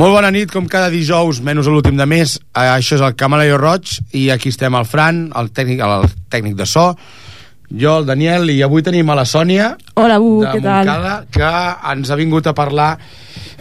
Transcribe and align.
Molt 0.00 0.14
bona 0.16 0.30
nit, 0.32 0.48
com 0.48 0.64
cada 0.64 0.88
dijous, 0.88 1.42
menys 1.44 1.66
l'últim 1.68 1.98
de 1.98 2.06
mes. 2.08 2.38
Eh, 2.56 2.60
això 2.72 2.96
és 2.96 3.02
el 3.04 3.12
Camaleio 3.20 3.58
Roig 3.60 3.98
i 4.16 4.30
aquí 4.32 4.48
estem 4.48 4.72
el 4.78 4.86
Fran, 4.88 5.26
el 5.36 5.50
tècnic, 5.52 5.82
el 5.84 6.06
tècnic 6.32 6.54
de 6.56 6.64
so, 6.64 6.86
jo, 7.68 7.98
el 7.98 8.06
Daniel, 8.08 8.48
i 8.48 8.62
avui 8.64 8.80
tenim 8.80 9.12
a 9.12 9.18
la 9.18 9.26
Sònia 9.28 9.74
Hola, 10.00 10.16
Bu, 10.16 10.30
de 10.40 10.54
què 10.54 10.62
tal? 10.64 10.88
Montcada, 10.88 11.12
que 11.36 11.50
ens 11.92 12.08
ha 12.08 12.16
vingut 12.16 12.48
a 12.48 12.54
parlar 12.56 12.94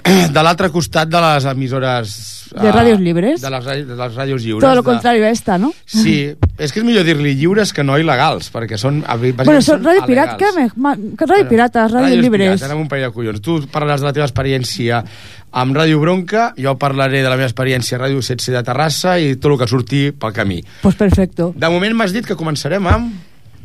de 0.36 0.44
l'altre 0.44 0.70
costat 0.74 1.10
de 1.10 1.22
les 1.22 1.46
emissores... 1.50 2.18
De 2.50 2.66
eh, 2.66 2.72
ràdios 2.74 2.98
llibres. 3.00 3.42
De 3.44 3.50
les, 3.54 3.66
de 3.86 3.96
les 3.96 4.16
ràdios 4.16 4.42
lliures. 4.42 4.64
Todo 4.64 4.76
lo 4.76 4.82
de- 4.82 4.86
contrario 4.86 5.26
a 5.26 5.30
esta, 5.30 5.58
¿no? 5.62 5.72
Sí, 5.86 6.32
és 6.58 6.72
que 6.74 6.82
és 6.82 6.86
millor 6.88 7.06
dir-li 7.06 7.36
lliures 7.38 7.74
que 7.74 7.84
no 7.86 7.98
il·legals, 8.02 8.48
perquè 8.54 8.80
són... 8.82 9.04
Bueno, 9.06 9.62
son 9.62 9.84
radio 9.84 10.06
pirata. 10.08 10.38
¿qué 10.38 10.50
me, 10.56 10.70
ma- 10.76 10.96
que 10.98 11.28
radio 11.30 11.48
piratas, 11.48 11.92
radio 11.92 12.08
Ràdios 12.08 12.24
libres. 12.26 12.48
Pirates, 12.48 12.66
anem 12.70 12.82
un 12.82 12.90
parell 12.90 13.10
de 13.10 13.14
collons. 13.14 13.42
Tu 13.46 13.60
parlaràs 13.70 14.02
de 14.02 14.10
la 14.10 14.14
teva 14.18 14.26
experiència 14.26 15.04
amb 15.52 15.78
Ràdio 15.78 16.00
Bronca, 16.02 16.50
jo 16.58 16.74
parlaré 16.82 17.22
de 17.22 17.30
la 17.30 17.38
meva 17.38 17.48
experiència 17.50 17.98
a 18.00 18.02
Ràdio 18.08 18.22
16 18.24 18.58
de 18.58 18.64
Terrassa 18.66 19.18
i 19.22 19.36
tot 19.38 19.52
el 19.54 19.60
que 19.62 19.68
surti 19.70 20.02
pel 20.18 20.34
camí. 20.34 20.60
Pues 20.82 20.96
perfecto. 20.98 21.52
De 21.56 21.70
moment 21.70 21.94
m'has 21.98 22.14
dit 22.18 22.26
que 22.26 22.38
començarem 22.40 22.86
amb... 22.90 23.14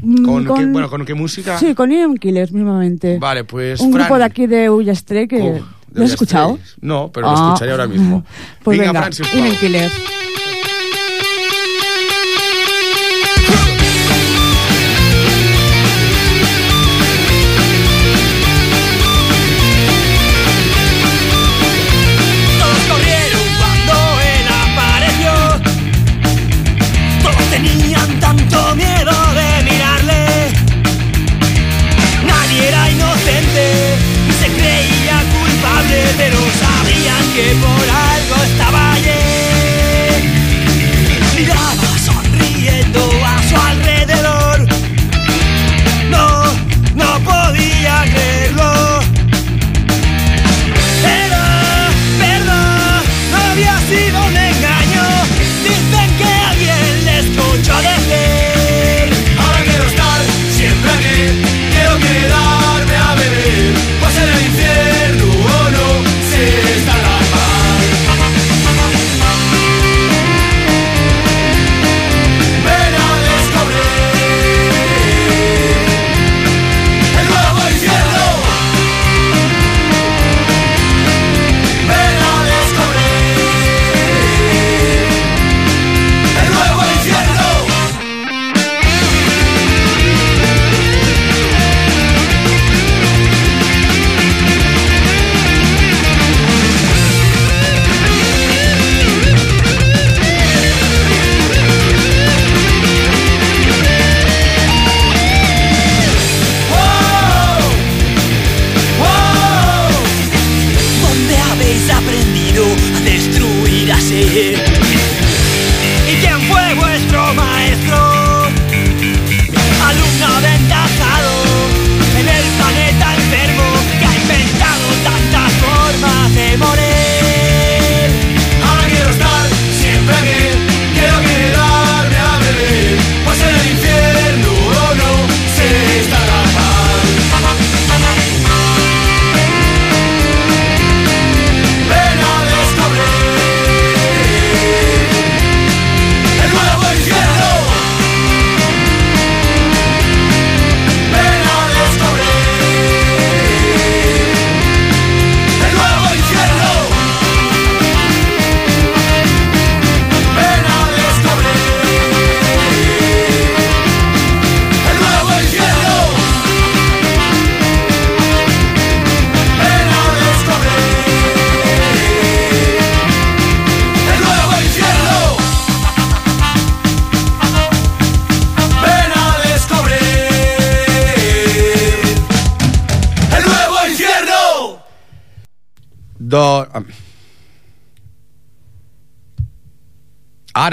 Mm, 0.03 0.25
Con, 0.27 0.45
qué, 0.45 0.67
bueno, 0.67 0.91
¿con 0.91 1.05
qué 1.07 1.15
música? 1.15 1.57
Sí, 1.57 1.73
con 1.75 1.91
Ian 1.91 2.17
Killers 2.19 2.53
mismamente. 2.53 3.17
Vale, 3.19 3.45
pues... 3.45 3.81
Un 3.81 3.93
Fran, 3.93 4.03
grupo 4.09 4.19
de 4.19 4.25
aquí 4.25 4.47
de 4.47 4.69
Ullastre 4.69 5.27
que... 5.29 5.39
De 5.39 5.63
¿Lo 5.95 6.05
has 6.05 6.11
escuchado? 6.11 6.59
No, 6.81 7.11
pero 7.13 7.29
lo 7.29 7.33
Ah. 7.37 7.45
escucharé 7.47 7.71
ahora 7.71 7.87
mismo. 7.87 8.25
Pues 8.63 8.79
Vinga, 8.79 8.89
venga, 8.93 9.01
Fran, 9.01 9.13
sisplau. 9.13 9.45
Ian 9.45 9.57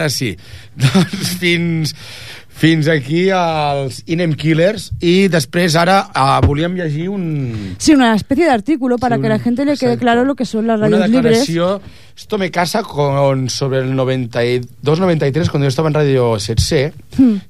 Ara 0.01 0.09
sí. 0.09 0.35
Doncs 0.81 1.37
fins, 1.39 1.95
fins 2.61 2.87
aquí 2.91 3.23
els 3.33 4.01
Inem 4.11 4.33
Killers 4.37 4.91
i 5.01 5.27
després 5.33 5.73
ara 5.79 6.03
uh, 6.13 6.41
volíem 6.45 6.75
llegir 6.77 7.07
un... 7.09 7.75
Sí, 7.79 7.93
una 7.95 8.13
especie 8.15 8.45
de 8.45 8.51
artículo 8.51 8.97
para 8.99 9.17
que 9.17 9.29
la 9.29 9.39
gente 9.39 9.63
le 9.65 9.77
quede 9.77 9.93
exacto. 9.93 10.01
claro 10.05 10.25
lo 10.25 10.35
que 10.35 10.45
son 10.45 10.67
las 10.67 10.77
Una 10.77 10.89
radios 10.89 11.09
libres. 11.09 11.23
declaració... 11.47 11.81
Esto 12.21 12.37
me 12.37 12.51
casa 12.51 12.83
con 12.83 13.49
sobre 13.49 13.79
el 13.79 13.93
92-93, 13.95 15.49
cuando 15.49 15.65
yo 15.65 15.69
estaba 15.69 15.87
en 15.87 15.93
Radio 15.95 16.33
7C, 16.35 16.93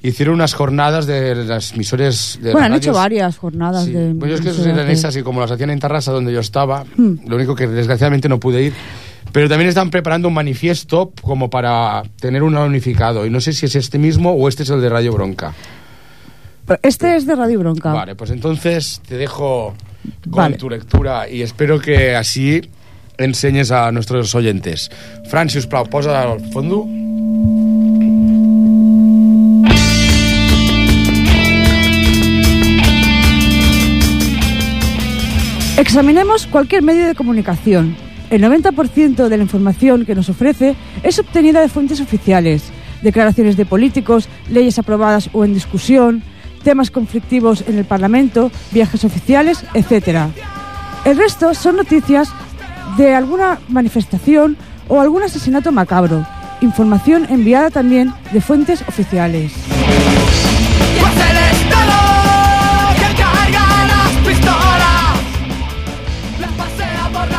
hicieron 0.01 0.35
unas 0.35 0.53
jornadas 0.53 1.07
de 1.07 1.35
las 1.35 1.73
emisores 1.73 2.39
de. 2.41 2.51
Bueno, 2.53 2.67
han 2.67 2.73
hecho 2.75 2.91
radios. 2.91 2.97
varias 3.03 3.37
jornadas 3.37 3.85
Sí. 3.85 3.91
de... 3.91 4.15
Pues 4.15 4.29
yo 4.41 4.49
es 4.49 4.57
que 4.57 4.69
eran 4.69 4.89
esas 4.89 5.15
y 5.17 5.23
como 5.23 5.41
las 5.41 5.51
hacían 5.51 5.71
en 5.71 5.79
Tarrasa 5.79 6.11
donde 6.13 6.31
yo 6.31 6.39
estaba, 6.39 6.85
Hmm. 6.95 7.15
lo 7.27 7.35
único 7.35 7.53
que 7.55 7.67
desgraciadamente 7.67 8.29
no 8.29 8.39
pude 8.39 8.63
ir. 8.63 8.73
Pero 9.31 9.47
también 9.47 9.69
están 9.69 9.89
preparando 9.89 10.27
un 10.27 10.33
manifiesto 10.33 11.13
como 11.21 11.49
para 11.49 12.03
tener 12.19 12.43
un 12.43 12.55
unificado. 12.57 13.25
Y 13.25 13.29
no 13.29 13.39
sé 13.39 13.53
si 13.53 13.65
es 13.65 13.75
este 13.75 13.97
mismo 13.97 14.31
o 14.31 14.47
este 14.49 14.63
es 14.63 14.69
el 14.69 14.81
de 14.81 14.89
Radio 14.89 15.13
Bronca. 15.13 15.53
Este 16.81 17.15
es 17.15 17.25
de 17.25 17.35
Radio 17.35 17.59
Bronca. 17.59 17.93
Vale, 17.93 18.15
pues 18.15 18.31
entonces 18.31 19.01
te 19.07 19.17
dejo 19.17 19.73
con 20.23 20.31
Vale. 20.31 20.57
tu 20.57 20.69
lectura 20.69 21.29
y 21.29 21.41
espero 21.41 21.79
que 21.79 22.15
así 22.15 22.61
enseñes 23.17 23.71
a 23.71 23.91
nuestros 23.91 24.33
oyentes. 24.35 24.91
Fran, 25.29 25.49
si 25.49 25.59
us 25.59 25.67
plau, 25.67 25.85
posa 25.85 26.21
al 26.21 26.39
fondo. 26.51 26.87
Examinemos 35.77 36.47
cualquier 36.47 36.83
medio 36.83 37.07
de 37.07 37.15
comunicación. 37.15 38.10
El 38.31 38.41
90% 38.43 39.27
de 39.27 39.37
la 39.37 39.43
información 39.43 40.05
que 40.05 40.15
nos 40.15 40.29
ofrece 40.29 40.77
es 41.03 41.19
obtenida 41.19 41.59
de 41.59 41.67
fuentes 41.67 41.99
oficiales, 41.99 42.63
declaraciones 43.01 43.57
de 43.57 43.65
políticos, 43.65 44.29
leyes 44.49 44.79
aprobadas 44.79 45.29
o 45.33 45.43
en 45.43 45.53
discusión, 45.53 46.23
temas 46.63 46.91
conflictivos 46.91 47.65
en 47.67 47.77
el 47.77 47.83
Parlamento, 47.83 48.49
viajes 48.71 49.03
oficiales, 49.03 49.65
etc. 49.73 50.29
El 51.03 51.17
resto 51.17 51.53
son 51.53 51.75
noticias 51.75 52.29
de 52.97 53.13
alguna 53.13 53.59
manifestación 53.67 54.55
o 54.87 55.01
algún 55.01 55.23
asesinato 55.23 55.73
macabro. 55.73 56.25
Información 56.61 57.27
enviada 57.29 57.69
también 57.69 58.13
de 58.31 58.39
fuentes 58.39 58.81
oficiales. 58.87 59.51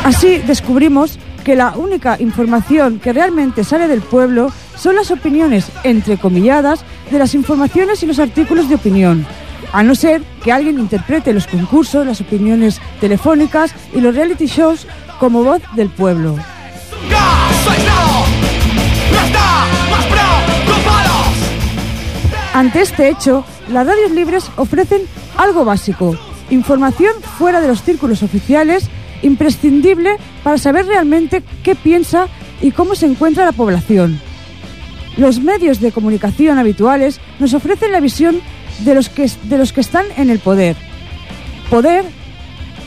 Así 0.05 0.39
descubrimos 0.39 1.19
que 1.45 1.55
la 1.55 1.77
única 1.77 2.17
información 2.21 2.99
que 2.99 3.13
realmente 3.13 3.63
sale 3.63 3.87
del 3.87 4.01
pueblo 4.01 4.53
son 4.77 4.97
las 4.97 5.11
opiniones 5.11 5.71
entrecomilladas 5.85 6.85
de 7.11 7.19
las 7.19 7.35
informaciones 7.35 8.03
y 8.03 8.07
los 8.07 8.19
artículos 8.19 8.69
de 8.69 8.75
opinión, 8.75 9.25
a 9.73 9.83
no 9.83 9.95
ser 9.95 10.23
que 10.43 10.53
alguien 10.53 10.79
interprete 10.79 11.33
los 11.33 11.47
concursos, 11.47 12.07
las 12.07 12.21
opiniones 12.21 12.81
telefónicas 13.01 13.75
y 13.95 14.01
los 14.01 14.15
reality 14.15 14.47
shows 14.47 14.87
como 15.21 15.45
voz 15.45 15.63
del 15.77 15.89
pueblo. 15.89 16.37
Ante 22.55 22.83
este 22.83 23.09
hecho, 23.09 23.45
las 23.69 23.87
radios 23.87 24.11
libres 24.11 24.51
ofrecen 24.57 25.03
algo 25.37 25.65
básico, 25.65 26.17
información 26.51 27.15
fuera 27.39 27.61
de 27.61 27.69
los 27.69 27.83
círculos 27.83 28.23
oficiales, 28.23 28.91
imprescindible 29.23 30.17
para 30.43 30.59
saber 30.59 30.87
realmente 30.87 31.43
qué 31.63 31.75
piensa 31.75 32.29
y 32.61 32.73
cómo 32.73 32.95
se 32.95 33.07
encuentra 33.07 33.45
la 33.45 33.53
población. 33.53 34.21
Los 35.17 35.41
medios 35.41 35.81
de 35.81 35.93
comunicación 35.93 36.59
habituales 36.59 37.21
nos 37.39 37.55
ofrecen 37.55 37.93
la 37.93 38.01
visión 38.01 38.41
de 38.81 38.95
los 38.95 39.09
que, 39.09 39.31
de 39.45 39.59
los 39.59 39.73
que 39.73 39.81
están 39.81 40.07
en 40.17 40.31
el 40.31 40.39
poder. 40.39 40.77
Poder 41.71 42.05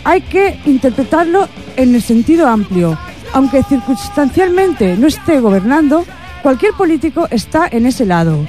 hay 0.04 0.22
que 0.22 0.60
interpretarlo 0.66 1.48
en 1.76 1.96
el 1.96 2.02
sentido 2.02 2.48
amplio. 2.48 2.98
Aunque 3.34 3.64
circunstancialmente 3.64 4.96
no 4.98 5.08
esté 5.08 5.40
gobernando, 5.40 6.06
cualquier 6.42 6.74
político 6.74 7.28
está 7.32 7.68
en 7.70 7.86
ese 7.86 8.06
lado 8.06 8.46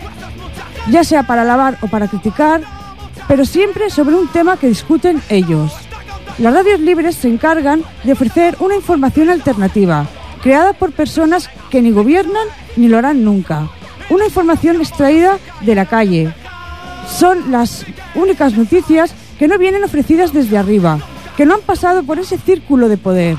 ya 0.90 1.04
sea 1.04 1.24
para 1.24 1.42
alabar 1.42 1.78
o 1.80 1.88
para 1.88 2.08
criticar, 2.08 2.62
pero 3.28 3.44
siempre 3.44 3.90
sobre 3.90 4.14
un 4.14 4.28
tema 4.28 4.56
que 4.56 4.68
discuten 4.68 5.20
ellos. 5.28 5.72
Las 6.38 6.52
radios 6.52 6.80
libres 6.80 7.16
se 7.16 7.28
encargan 7.28 7.82
de 8.04 8.12
ofrecer 8.12 8.56
una 8.60 8.76
información 8.76 9.30
alternativa, 9.30 10.06
creada 10.42 10.74
por 10.74 10.92
personas 10.92 11.48
que 11.70 11.80
ni 11.80 11.92
gobiernan 11.92 12.46
ni 12.76 12.88
lo 12.88 12.98
harán 12.98 13.24
nunca. 13.24 13.68
Una 14.10 14.26
información 14.26 14.76
extraída 14.76 15.38
de 15.62 15.74
la 15.74 15.86
calle. 15.86 16.32
Son 17.08 17.50
las 17.50 17.86
únicas 18.14 18.52
noticias 18.52 19.14
que 19.38 19.48
no 19.48 19.56
vienen 19.56 19.82
ofrecidas 19.82 20.34
desde 20.34 20.58
arriba, 20.58 20.98
que 21.38 21.46
no 21.46 21.54
han 21.54 21.62
pasado 21.62 22.02
por 22.02 22.18
ese 22.18 22.36
círculo 22.36 22.90
de 22.90 22.98
poder. 22.98 23.38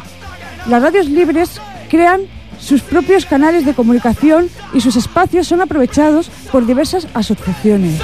Las 0.68 0.82
radios 0.82 1.08
libres 1.08 1.62
crean 1.90 2.22
sus 2.60 2.82
propios 2.82 3.28
canales 3.28 3.64
de 3.64 3.76
comunicación 3.76 4.50
y 4.74 4.82
sus 4.82 4.96
espacios 4.96 5.48
son 5.48 5.62
aprovechados 5.62 6.32
por 6.52 6.66
diversas 6.66 7.08
asociaciones. 7.14 8.02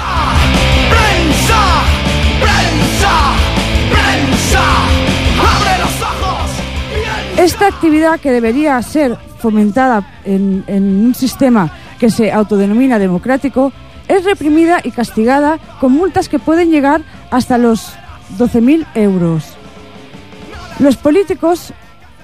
Esta 7.38 7.66
actividad 7.66 8.20
que 8.20 8.30
debería 8.30 8.80
ser 8.82 9.16
fomentada 9.38 10.06
en, 10.24 10.64
un 10.68 11.14
sistema 11.14 11.70
que 11.98 12.08
se 12.08 12.32
autodenomina 12.32 12.98
democrático 12.98 13.72
es 14.06 14.24
reprimida 14.24 14.80
y 14.84 14.92
castigada 14.92 15.58
con 15.80 15.92
multas 15.92 16.28
que 16.28 16.38
pueden 16.38 16.70
llegar 16.70 17.02
hasta 17.32 17.58
los 17.58 17.92
12.000 18.38 18.86
euros. 18.94 19.44
Los 20.78 20.96
políticos 20.96 21.72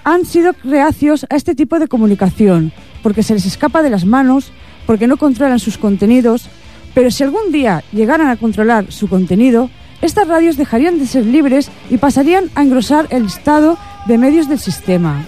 han 0.04 0.24
sido 0.24 0.54
reacios 0.62 1.26
a 1.28 1.36
este 1.36 1.54
tipo 1.54 1.78
de 1.80 1.88
comunicación 1.88 2.72
porque 3.02 3.24
se 3.24 3.34
les 3.34 3.46
escapa 3.46 3.82
de 3.82 3.90
las 3.90 4.04
manos, 4.04 4.52
porque 4.86 5.08
no 5.08 5.16
controlan 5.16 5.58
sus 5.58 5.76
contenidos, 5.76 6.48
pero 6.94 7.10
si 7.10 7.24
algún 7.24 7.50
día 7.50 7.82
llegaran 7.92 8.28
a 8.28 8.36
controlar 8.36 8.92
su 8.92 9.08
contenido, 9.08 9.70
estas 10.02 10.28
radios 10.28 10.56
dejarían 10.56 10.98
de 10.98 11.06
ser 11.06 11.26
libres 11.26 11.70
y 11.90 11.98
pasarían 11.98 12.50
a 12.54 12.62
engrosar 12.62 13.06
el 13.10 13.24
listado 13.24 13.76
de 14.06 14.18
medios 14.18 14.48
del 14.48 14.58
sistema. 14.58 15.24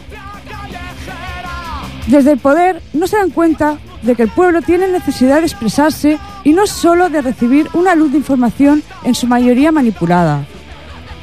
Desde 2.06 2.32
el 2.32 2.38
poder 2.38 2.82
no 2.92 3.06
se 3.06 3.16
dan 3.16 3.30
cuenta 3.30 3.78
de 4.02 4.14
que 4.14 4.24
el 4.24 4.28
pueblo 4.28 4.62
tiene 4.62 4.88
necesidad 4.88 5.40
de 5.40 5.46
expresarse 5.46 6.18
y 6.44 6.52
no 6.52 6.66
solo 6.66 7.08
de 7.08 7.22
recibir 7.22 7.68
una 7.72 7.94
luz 7.94 8.12
de 8.12 8.18
información 8.18 8.82
en 9.04 9.14
su 9.14 9.26
mayoría 9.26 9.72
manipulada. 9.72 10.44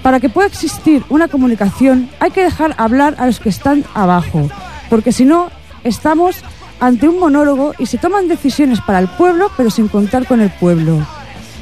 Para 0.01 0.19
que 0.19 0.29
pueda 0.29 0.47
existir 0.47 1.03
una 1.09 1.27
comunicación 1.27 2.09
hay 2.19 2.31
que 2.31 2.43
dejar 2.43 2.73
hablar 2.77 3.15
a 3.19 3.25
los 3.25 3.39
que 3.39 3.49
están 3.49 3.83
abajo, 3.93 4.49
porque 4.89 5.11
si 5.11 5.25
no 5.25 5.49
estamos 5.83 6.37
ante 6.79 7.09
un 7.09 7.19
monólogo 7.19 7.73
y 7.77 7.85
se 7.85 7.97
toman 7.97 8.29
decisiones 8.29 8.79
para 8.79 8.99
el 8.99 9.09
pueblo 9.09 9.51
pero 9.57 9.69
sin 9.69 9.89
contar 9.89 10.25
con 10.25 10.39
el 10.39 10.49
pueblo. 10.49 11.05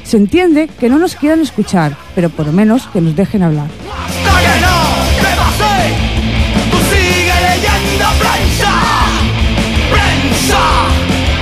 Se 0.04 0.16
entiende 0.16 0.68
que 0.68 0.88
no 0.88 0.98
nos 0.98 1.16
quieran 1.16 1.40
escuchar, 1.40 1.96
pero 2.14 2.30
por 2.30 2.46
lo 2.46 2.52
menos 2.52 2.86
que 2.86 3.00
nos 3.00 3.14
dejen 3.14 3.42
hablar. 3.42 3.66
Leyendo 7.98 8.18
prensa. 8.18 8.72
Prensa, 9.90 10.60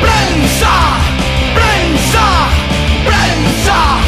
prensa, 0.01 0.73
prensa, 1.55 2.25
prensa, 3.05 3.99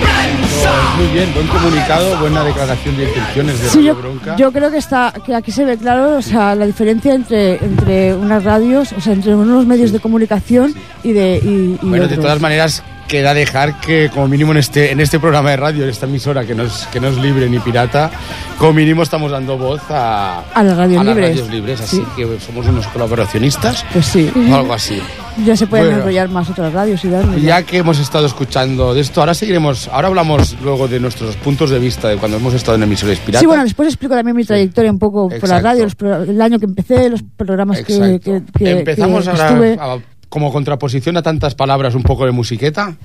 prensa. 0.00 0.72
Muy 0.96 1.06
bien, 1.08 1.34
buen 1.34 1.46
comunicado, 1.46 2.16
buena 2.18 2.44
declaración 2.44 2.96
de 2.96 3.04
intenciones 3.04 3.60
de 3.62 3.68
Sí, 3.68 3.78
Radio 3.78 3.94
yo, 3.94 4.00
Bronca. 4.00 4.36
yo 4.36 4.52
creo 4.52 4.70
que 4.70 4.78
está 4.78 5.12
que 5.24 5.34
aquí 5.34 5.50
se 5.52 5.64
ve 5.64 5.76
claro, 5.76 6.16
o 6.18 6.22
sea, 6.22 6.54
la 6.54 6.66
diferencia 6.66 7.14
entre 7.14 7.56
entre 7.64 8.14
unas 8.14 8.44
radios, 8.44 8.92
o 8.92 9.00
sea, 9.00 9.12
entre 9.12 9.34
unos 9.34 9.66
medios 9.66 9.92
de 9.92 10.00
comunicación 10.00 10.74
y 11.02 11.12
de 11.12 11.40
y, 11.42 11.48
y 11.82 11.88
Bueno, 11.88 12.06
de 12.08 12.14
otros. 12.14 12.20
todas 12.24 12.40
maneras, 12.40 12.82
queda 13.08 13.34
dejar 13.34 13.78
que, 13.80 14.10
como 14.10 14.28
mínimo 14.28 14.52
en 14.52 14.58
este, 14.58 14.90
en 14.92 15.00
este 15.00 15.18
programa 15.20 15.50
de 15.50 15.56
radio, 15.56 15.84
en 15.84 15.90
esta 15.90 16.06
emisora 16.06 16.44
que 16.44 16.54
no, 16.54 16.62
es, 16.64 16.86
que 16.92 17.00
no 17.00 17.08
es 17.08 17.16
libre 17.18 17.48
ni 17.48 17.58
pirata, 17.58 18.10
como 18.58 18.72
mínimo 18.74 19.02
estamos 19.02 19.30
dando 19.30 19.58
voz 19.58 19.82
a, 19.90 20.40
A 20.54 20.62
las 20.62 20.76
radios 20.76 21.04
libres. 21.04 21.28
radios 21.30 21.50
libres. 21.50 21.80
Así 21.80 21.96
Sí. 21.96 22.04
que 22.16 22.40
somos 22.40 22.66
unos 22.66 22.86
colaboracionistas 22.88 23.84
Pues 23.92 24.06
sí. 24.06 24.30
o 24.50 24.54
algo 24.54 24.72
así. 24.74 25.00
Ya 25.46 25.56
se 25.56 25.66
pueden 25.66 25.86
Bueno. 25.86 26.00
enrollar 26.00 26.28
más 26.28 26.48
otras 26.50 26.72
radios 26.72 27.02
y 27.04 27.08
darle. 27.08 27.40
Ya 27.40 27.62
que 27.62 27.78
hemos 27.78 27.98
estado 27.98 28.26
escuchando 28.26 28.92
de 28.94 29.00
esto, 29.00 29.20
ahora 29.20 29.32
seguiremos, 29.34 29.88
ahora 29.88 30.08
hablamos 30.08 30.56
luego 30.62 30.88
de 30.88 31.00
nuestros 31.00 31.36
puntos 31.36 31.70
de 31.70 31.78
vista 31.78 32.08
de 32.08 32.16
cuando 32.18 32.36
hemos 32.36 32.52
estado 32.54 32.76
en 32.76 32.82
emisoras 32.82 33.18
piratas. 33.18 33.40
Sí, 33.40 33.46
bueno, 33.46 33.64
después 33.64 33.88
explico 33.88 34.14
también 34.14 34.36
mi 34.36 34.44
trayectoria 34.44 34.90
un 34.90 34.98
poco 34.98 35.28
por 35.30 35.48
la 35.48 35.60
radio, 35.60 35.84
los 35.84 36.28
el 36.28 36.40
año 36.40 36.58
que 36.58 36.66
empecé, 36.66 37.08
los 37.08 37.22
programas 37.36 37.78
que, 37.82 38.20
que, 38.22 38.42
que- 38.58 38.70
Empezamos 38.70 39.24
que 39.24 39.30
ahora 39.30 39.48
estuve. 39.48 39.76
a- 39.80 39.98
como 40.32 40.50
contraposición 40.50 41.18
a 41.18 41.22
tantas 41.22 41.54
palabras, 41.54 41.94
un 41.94 42.02
poco 42.02 42.24
de 42.24 42.32
musiqueta. 42.32 42.96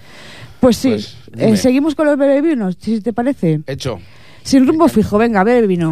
Pues 0.62 0.78
sí, 0.78 0.92
Pues. 0.92 1.18
Eh, 1.38 1.58
seguimos 1.58 1.94
con 1.94 2.08
los 2.08 2.18
bebé 2.18 2.42
vinos, 2.42 2.78
si 2.80 3.02
te 3.02 3.12
parece. 3.12 3.60
Hecho. 3.68 4.00
Sin 4.44 4.66
rumbo 4.66 4.88
fijo, 4.88 5.18
venga, 5.18 5.44
bebe 5.44 5.68
vino. 5.68 5.92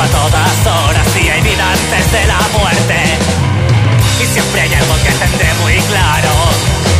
a 0.00 0.06
todas 0.06 0.66
horas 0.66 1.06
y 1.16 1.28
hay 1.28 1.42
vida 1.42 1.64
antes 1.70 2.12
de 2.12 2.26
la 2.26 2.40
muerte. 2.56 2.96
Y 4.22 4.26
siempre 4.26 4.60
hay 4.62 4.74
algo 4.74 4.94
que 5.04 5.12
tendré 5.12 5.52
muy 5.60 5.76
claro. 5.92 6.32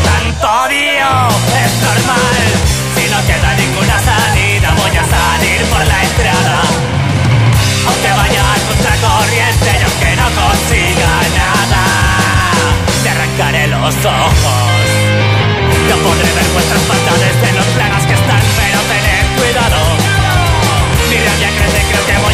Tanto 0.05 0.47
odio 0.67 1.09
es 1.65 1.73
normal. 1.81 2.45
Si 2.95 3.05
no 3.09 3.19
queda 3.27 3.55
ninguna 3.57 3.97
salida, 4.05 4.75
voy 4.77 4.97
a 4.97 5.05
salir 5.17 5.61
por 5.73 5.87
la 5.87 6.03
entrada. 6.03 6.61
Aunque 7.89 8.11
vaya 8.21 8.43
a 8.53 8.57
contra 8.69 8.95
corriente 9.01 9.71
y 9.81 9.83
aunque 9.89 10.11
no 10.21 10.27
consiga 10.37 11.13
nada, 11.41 11.83
te 13.03 13.09
arrancaré 13.09 13.67
los 13.69 13.95
ojos. 14.05 14.85
No 15.89 15.97
podré 16.05 16.29
ver 16.37 16.49
vuestras 16.53 16.83
maldades 16.87 17.35
de 17.41 17.53
los 17.57 17.67
plagas 17.77 18.05
que 18.05 18.15
están, 18.15 18.43
pero 18.61 18.79
tened 18.93 19.27
cuidado. 19.41 19.81
Mira, 21.11 21.33
ya 21.41 21.51
crece, 21.57 21.81
creo 21.91 22.07
que 22.07 22.17
voy 22.23 22.30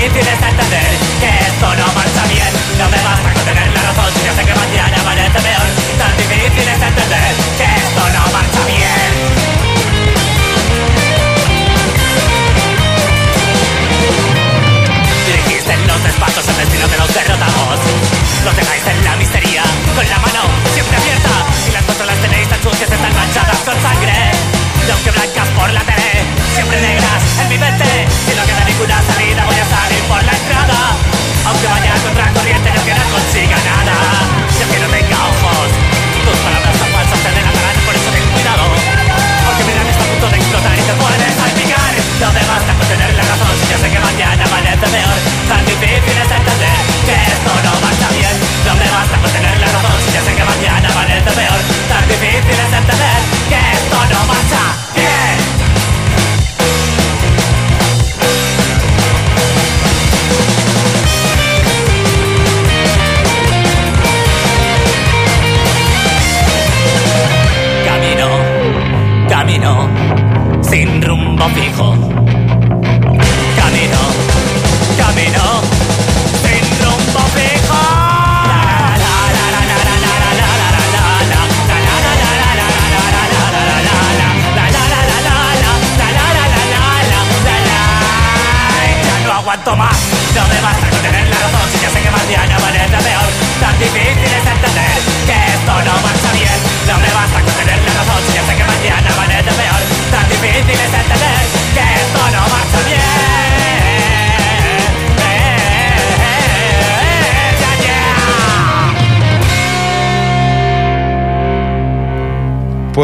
difícil 0.00 0.26
es 0.32 0.42
entender 0.42 0.90
que 1.20 1.28
esto 1.28 1.66
no 1.76 1.86
marcha 1.92 2.24
bien. 2.32 2.52
No 2.78 2.88
me 2.88 2.96
basta 3.04 3.32
con 3.34 3.44
tener 3.44 3.68
la 3.68 3.82
razón 3.82 4.08
si 4.16 4.26
yo 4.26 4.32
sé 4.32 4.44
que 4.46 4.54
mañana 4.54 4.96
amanece 5.00 5.40
peor. 5.40 5.68
Tan 6.00 6.16
difícil 6.16 6.68
entender 6.68 7.32
que 7.58 7.66
esto 7.68 8.02
no 8.16 8.22
marcha 8.32 8.60
bien. 8.64 9.10
Dirigiste 15.26 15.76
los 15.86 16.02
despachos 16.02 16.48
el 16.48 16.56
destino 16.56 16.88
de 16.88 16.96
los 16.96 17.14
derrotados 17.14 17.78
Los 18.44 18.56
dejáis 18.56 18.86
en 18.86 19.04
la 19.04 19.16
miseria 19.16 19.62
con 19.94 20.08
la 20.08 20.18
mano 20.18 20.42
siempre 20.72 20.96
abierta. 20.96 21.34
Y 21.68 21.72
las 21.72 21.84
consolas 21.84 22.16
tenéis 22.22 22.48
tan 22.48 22.62
sucias, 22.62 22.90
están 22.90 23.14
manchadas 23.14 23.58
con 23.58 23.76
sangre 23.82 24.59
lo 24.86 24.96
siempre 26.54 26.80
negras 26.80 27.22
en 27.40 27.48
mi 27.48 27.58
mente. 27.58 27.84
Si 28.26 28.32
no 28.36 28.42
queda 28.44 28.64
ninguna 28.64 29.02
salida, 29.02 29.44
voy 29.44 29.58
a 29.58 29.66
salir 29.66 30.02
por 30.08 30.22
la 30.22 30.32
entrada. 30.32 30.78
Aunque 31.46 31.66
vaya 31.66 31.94
contra 32.04 32.32
corriente, 32.32 32.70
no 32.70 32.84
que 32.84 32.94
no 32.94 33.04
consiga 33.10 33.56
nada. 33.64 33.96
Si 34.54 34.62
aunque 34.62 34.78
no 34.80 34.88
tenga 34.88 35.18
ojos, 35.24 35.68
tus 36.24 36.38
palabras 36.40 36.74
son 36.78 36.90
falsas, 36.92 37.18
te 37.20 37.30
delatarán, 37.30 37.76
por 37.84 37.94
eso 37.94 38.08
ten 38.12 38.24
cuidado. 38.30 38.64
Porque 39.46 39.62
mi 39.64 39.72
está 39.72 40.04
a 40.04 40.08
punto 40.12 40.26
de 40.30 40.36
explotar 40.36 40.74
y 40.78 40.82
te 40.82 40.94
puedes 40.94 41.32
salpicar. 41.34 41.92
No 42.20 42.28
me 42.32 42.42
basta 42.44 42.70
con 42.76 42.86
tener 42.88 43.10
la 43.14 43.24
razón, 43.24 43.52
si 43.60 43.64
ya 43.68 43.78
sé 43.78 43.88
que 43.90 44.00
mañana 44.00 44.44
amanece 44.44 44.86
peor. 44.86 45.18
Tan 45.48 45.62
difícil 45.64 46.16
es 46.20 46.30
entender 46.30 46.78
que 47.04 47.16
esto 47.16 47.52
no 47.64 47.79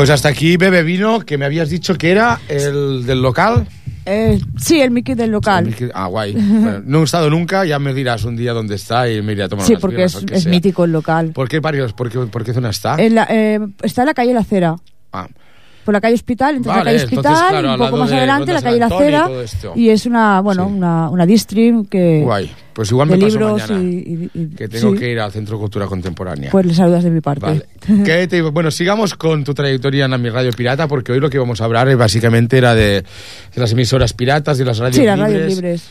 Pues 0.06 0.14
hasta 0.14 0.28
aquí 0.28 0.56
Bebe 0.56 0.84
Vino, 0.84 1.18
que 1.18 1.36
me 1.36 1.46
habías 1.46 1.68
dicho 1.68 1.96
que 1.98 2.12
era 2.12 2.38
el 2.46 3.04
del 3.06 3.20
local. 3.20 3.66
Eh, 4.04 4.38
sí, 4.56 4.80
el 4.80 4.92
Mickey 4.92 5.16
del 5.16 5.32
local. 5.32 5.75
Ah, 5.94 6.06
guay. 6.06 6.32
Bueno, 6.32 6.80
no 6.84 7.00
he 7.00 7.02
estado 7.02 7.28
nunca, 7.28 7.64
ya 7.64 7.80
me 7.80 7.92
dirás 7.92 8.22
un 8.22 8.36
día 8.36 8.52
dónde 8.52 8.76
está 8.76 9.10
y 9.10 9.20
me 9.20 9.32
iré 9.32 9.42
a 9.42 9.48
tomar 9.48 9.66
Sí, 9.66 9.72
unas 9.72 9.80
porque 9.80 10.04
es, 10.04 10.46
mítico 10.46 10.84
el 10.84 10.92
local. 10.92 11.32
¿Por 11.32 11.48
qué 11.48 11.58
barrios? 11.58 11.92
¿Por 11.92 12.08
qué, 12.08 12.20
por 12.20 12.44
qué 12.44 12.52
zona 12.54 12.70
está? 12.70 12.94
En 13.02 13.16
la- 13.16 13.26
eh, 13.28 13.58
está 13.82 14.02
en 14.02 14.06
la 14.06 14.14
calle 14.14 14.32
La 14.32 14.42
Acera. 14.42 14.76
Ah, 15.12 15.26
Por 15.87 15.95
la 15.95 16.00
calle 16.02 16.14
Hospital, 16.16 16.57
entonces 16.57 16.78
Vale, 16.78 16.93
la 16.93 16.99
calle 16.99 17.14
entonces, 17.14 17.33
Hospital, 17.33 17.50
claro, 17.50 17.71
al 17.71 17.81
un 17.81 17.87
poco 17.87 17.97
más 17.99 18.11
de 18.11 18.16
adelante 18.16 18.52
la 18.52 18.61
calle 18.62 18.78
La 18.78 18.85
Antonio 18.87 19.31
y. 19.76 19.81
Y 19.85 19.90
es 19.90 20.05
una, 20.05 20.40
bueno, 20.43 20.66
Sí. 20.66 20.73
una, 20.76 21.09
una 21.11 21.25
distrim 21.26 21.87
que... 21.87 22.21
guay. 22.25 22.50
Pues 22.75 22.90
igual 22.90 23.09
me 23.09 23.16
paso 23.16 23.38
mañana. 23.40 23.81
y, 23.83 23.87
y- 23.87 24.31
y- 24.35 24.47
que 24.49 24.69
tengo 24.69 24.93
sí, 24.93 24.99
que 24.99 25.11
ir 25.12 25.19
al 25.21 25.33
Centro 25.33 25.57
de 25.57 25.61
Cultura 25.62 25.87
Contemporánea. 25.87 26.50
Pues 26.50 26.66
le 26.66 26.75
saludas 26.75 27.05
de 27.05 27.11
mi 27.11 27.23
parte. 27.23 27.47
Vale. 27.47 27.64
¿Qué 28.05 28.26
te 28.28 28.37
digo? 28.37 28.52
Bueno, 28.52 28.71
sigamos 28.71 29.14
con 29.14 29.45
tu 29.45 29.55
trayectoria 29.55 30.05
en 30.05 30.21
mi 30.21 30.28
radio 30.28 30.50
pirata, 30.52 30.87
porque 30.87 31.12
hoy 31.12 31.21
lo 31.21 31.31
que 31.31 31.38
vamos 31.38 31.61
a 31.62 31.64
hablar 31.64 31.88
eh, 31.88 31.95
básicamente 31.95 32.59
era 32.59 32.75
de, 32.75 33.02
de 33.02 33.05
las 33.61 33.73
emisoras 33.73 34.12
piratas, 34.12 34.59
de 34.59 34.64
las 34.66 34.76
radios 34.78 34.97
Sí, 34.97 35.05
las 35.07 35.16
libres. 35.16 35.33
radios 35.40 35.55
libres. 35.55 35.88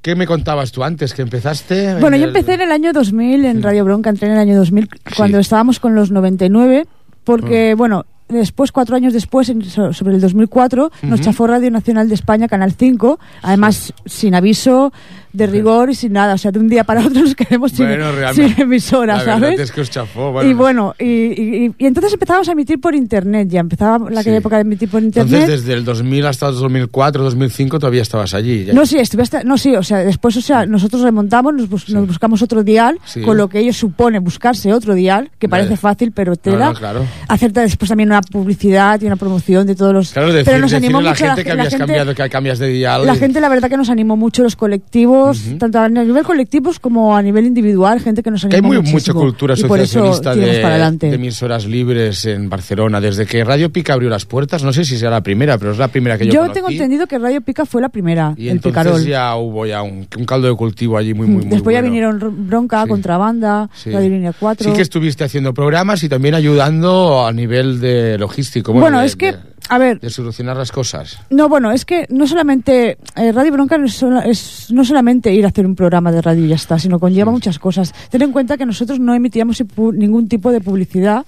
¿Qué 0.00 0.14
me 0.16 0.26
contabas 0.26 0.72
tú 0.72 0.82
antes? 0.84 1.12
¿Que 1.12 1.20
empezaste? 1.22 1.96
Bueno, 2.00 2.16
en 2.16 2.22
yo 2.22 2.28
el- 2.28 2.36
empecé 2.36 2.54
en 2.54 2.60
el 2.62 2.72
año 2.72 2.92
2000 2.94 3.44
en 3.44 3.62
Radio 3.62 3.84
Bronca, 3.84 4.08
entré 4.08 4.28
en 4.28 4.34
el 4.34 4.38
año 4.40 4.56
2000 4.56 4.88
cuando 5.16 5.38
estábamos 5.38 5.80
con 5.80 5.94
los 5.94 6.10
99, 6.10 6.84
Ah. 6.86 6.90
porque, 7.24 7.74
bueno, 7.74 8.06
después, 8.28 8.72
cuatro 8.72 8.96
años 8.96 9.12
después, 9.12 9.48
en- 9.48 9.62
so- 9.64 9.92
sobre 9.92 10.14
el 10.14 10.20
2004, 10.20 10.90
nos 11.02 11.20
chafó 11.20 11.46
Radio 11.46 11.70
Nacional 11.70 12.08
de 12.08 12.14
España, 12.14 12.48
Canal 12.48 12.72
5, 12.72 13.18
además 13.42 13.92
sin 14.06 14.34
aviso, 14.34 14.92
de 15.32 15.46
rigor 15.46 15.90
y 15.90 15.94
sin 15.94 16.12
nada, 16.12 16.34
o 16.34 16.38
sea, 16.38 16.50
de 16.50 16.58
un 16.58 16.68
día 16.68 16.84
para 16.84 17.00
otro 17.06 17.22
nos 17.22 17.34
quedamos 17.34 17.72
sin, 17.72 17.86
Bueno, 17.86 18.06
sin 18.34 18.54
emisora, 18.60 19.16
La 19.18 19.24
¿sabes? 19.24 19.60
es 19.60 19.72
que 19.72 19.80
os 19.80 19.90
chafó. 19.90 20.32
Bueno, 20.32 20.50
y 20.50 20.54
bueno, 20.54 20.94
y, 20.98 21.04
y- 21.04 21.74
y 21.78 21.86
entonces 21.86 22.12
empezábamos 22.12 22.48
a 22.48 22.52
emitir 22.52 22.80
por 22.80 22.94
internet, 22.94 23.48
ya 23.50 23.60
empezaba 23.60 24.10
la 24.10 24.22
Sí. 24.22 24.30
época 24.30 24.56
de 24.56 24.62
emitir 24.62 24.88
por 24.88 25.02
internet. 25.02 25.32
Entonces, 25.32 25.60
desde 25.64 25.72
el 25.78 25.84
2000 25.84 26.26
hasta 26.26 26.48
el 26.48 26.54
2004, 26.54 27.22
2005, 27.24 27.78
todavía 27.78 28.02
estabas 28.02 28.34
allí. 28.34 28.64
ya. 28.66 28.72
No, 28.74 28.84
sí, 28.86 28.98
estuve 28.98 29.22
hasta- 29.22 29.42
no, 29.44 29.56
sí, 29.58 29.74
o 29.74 29.82
sea, 29.82 29.98
después, 29.98 30.36
o 30.36 30.40
sea, 30.40 30.66
nosotros 30.66 31.02
remontamos, 31.02 31.54
nos, 31.54 31.68
bus- 31.68 31.88
nos 31.90 32.06
buscamos 32.06 32.42
otro 32.42 32.62
dial, 32.62 32.98
Sí. 33.04 33.20
con 33.22 33.36
lo 33.36 33.48
que 33.48 33.60
ello 33.60 33.72
supone 33.72 34.18
buscarse 34.18 34.72
otro 34.72 34.94
dial, 34.94 35.30
que 35.38 35.46
Vale. 35.46 35.64
parece 35.64 35.76
fácil, 35.80 36.12
pero 36.12 36.36
tela. 36.36 36.66
No, 36.66 36.72
no, 36.72 36.78
claro. 36.78 37.06
Hacer 37.28 37.52
después 37.52 37.88
también 37.88 38.10
una 38.10 38.20
publicidad 38.22 39.00
y 39.00 39.06
una 39.06 39.16
promoción 39.16 39.66
de 39.66 39.74
todos 39.74 39.92
los. 39.94 40.12
Claro, 40.12 40.28
decir, 40.32 40.44
pero 40.46 40.58
nos 40.58 40.72
animó 40.72 40.98
a 40.98 41.02
la 41.02 41.10
mucho 41.10 41.24
gente 41.26 41.42
que 41.42 41.48
la 41.48 41.54
habías 41.54 41.68
gente- 41.70 41.86
cambiado, 41.86 42.14
que 42.14 42.28
cambias 42.28 42.58
de 42.58 42.68
dial. 42.68 43.06
La 43.06 43.14
gente, 43.14 43.40
la 43.40 43.48
verdad, 43.48 43.68
que 43.70 43.76
nos 43.76 43.88
animó 43.90 44.16
mucho 44.16 44.42
los 44.42 44.56
colectivos, 44.56 45.21
tanto 45.58 45.78
a 45.78 45.88
nivel 45.88 46.24
colectivos 46.24 46.78
como 46.78 47.16
a 47.16 47.22
nivel 47.22 47.46
individual, 47.46 48.00
gente 48.00 48.22
que 48.22 48.30
nos 48.30 48.42
Que 48.44 48.56
animó 48.56 48.72
hay 48.72 48.82
muy, 48.82 48.92
mucha 48.92 49.12
cultura 49.12 49.54
asociacionista 49.54 50.34
de, 50.34 50.96
de 50.98 51.14
emisoras 51.14 51.66
libres 51.66 52.24
en 52.26 52.48
Barcelona. 52.48 53.00
Desde 53.00 53.26
que 53.26 53.44
Radio 53.44 53.70
Pica 53.70 53.94
abrió 53.94 54.08
las 54.10 54.24
puertas, 54.24 54.62
no 54.62 54.72
sé 54.72 54.84
si 54.84 54.96
será 54.96 55.10
la 55.12 55.22
primera, 55.22 55.58
pero 55.58 55.72
es 55.72 55.78
la 55.78 55.88
primera 55.88 56.16
que 56.18 56.26
yo, 56.26 56.32
yo 56.32 56.40
conocí. 56.40 56.54
tengo 56.54 56.70
entendido 56.70 57.06
que 57.06 57.18
Radio 57.18 57.40
Pica 57.40 57.64
fue 57.66 57.80
la 57.82 57.88
primera, 57.88 58.34
Y 58.36 58.46
el 58.48 58.52
entonces 58.56 58.82
Picarol. 58.82 59.04
ya 59.06 59.36
hubo 59.36 59.66
ya 59.66 59.82
un, 59.82 60.06
un 60.16 60.24
caldo 60.24 60.48
de 60.48 60.54
cultivo 60.54 60.96
allí 60.96 61.14
muy, 61.14 61.26
muy, 61.26 61.44
muy 61.44 61.50
Después 61.50 61.74
ya 61.74 61.80
bueno. 61.80 61.92
vinieron 61.92 62.20
Ro- 62.20 62.32
Bronca, 62.36 62.82
Sí. 62.84 62.88
Contrabanda, 62.88 63.70
Sí. 63.74 63.90
Radio 63.90 64.08
Línea 64.08 64.32
4. 64.38 64.70
Sí 64.70 64.76
que 64.76 64.82
estuviste 64.82 65.24
haciendo 65.24 65.52
programas 65.54 66.02
y 66.02 66.08
también 66.08 66.34
ayudando 66.34 67.26
a 67.26 67.32
nivel 67.32 67.80
de 67.80 68.18
logístico. 68.18 68.72
Bueno, 68.72 69.00
de- 69.00 69.06
es 69.06 69.16
que, 69.16 69.32
de- 69.32 69.38
a 69.74 69.78
ver, 69.78 70.00
de 70.00 70.10
solucionar 70.10 70.56
las 70.56 70.70
cosas. 70.72 71.18
No, 71.30 71.48
bueno, 71.48 71.70
es 71.72 71.84
que 71.84 72.06
no 72.10 72.26
solamente 72.26 72.98
eh, 73.16 73.32
Radio 73.32 73.52
Bronca 73.52 73.78
no 73.78 73.86
es, 73.86 73.94
sola- 73.94 74.20
es 74.22 74.66
no 74.70 74.84
solamente 74.84 75.32
ir 75.32 75.44
a 75.44 75.48
hacer 75.48 75.64
un 75.66 75.74
programa 75.74 76.12
de 76.12 76.20
radio 76.20 76.44
y 76.44 76.48
ya 76.48 76.56
está, 76.56 76.78
sino 76.78 76.98
conlleva 77.00 77.30
muchas 77.30 77.58
cosas. 77.58 77.94
Ten 78.10 78.22
en 78.22 78.32
cuenta 78.32 78.56
que 78.58 78.66
nosotros 78.66 79.00
no 79.00 79.14
emitíamos 79.14 79.62
ningún 79.94 80.28
tipo 80.28 80.52
de 80.52 80.60
publicidad. 80.60 81.24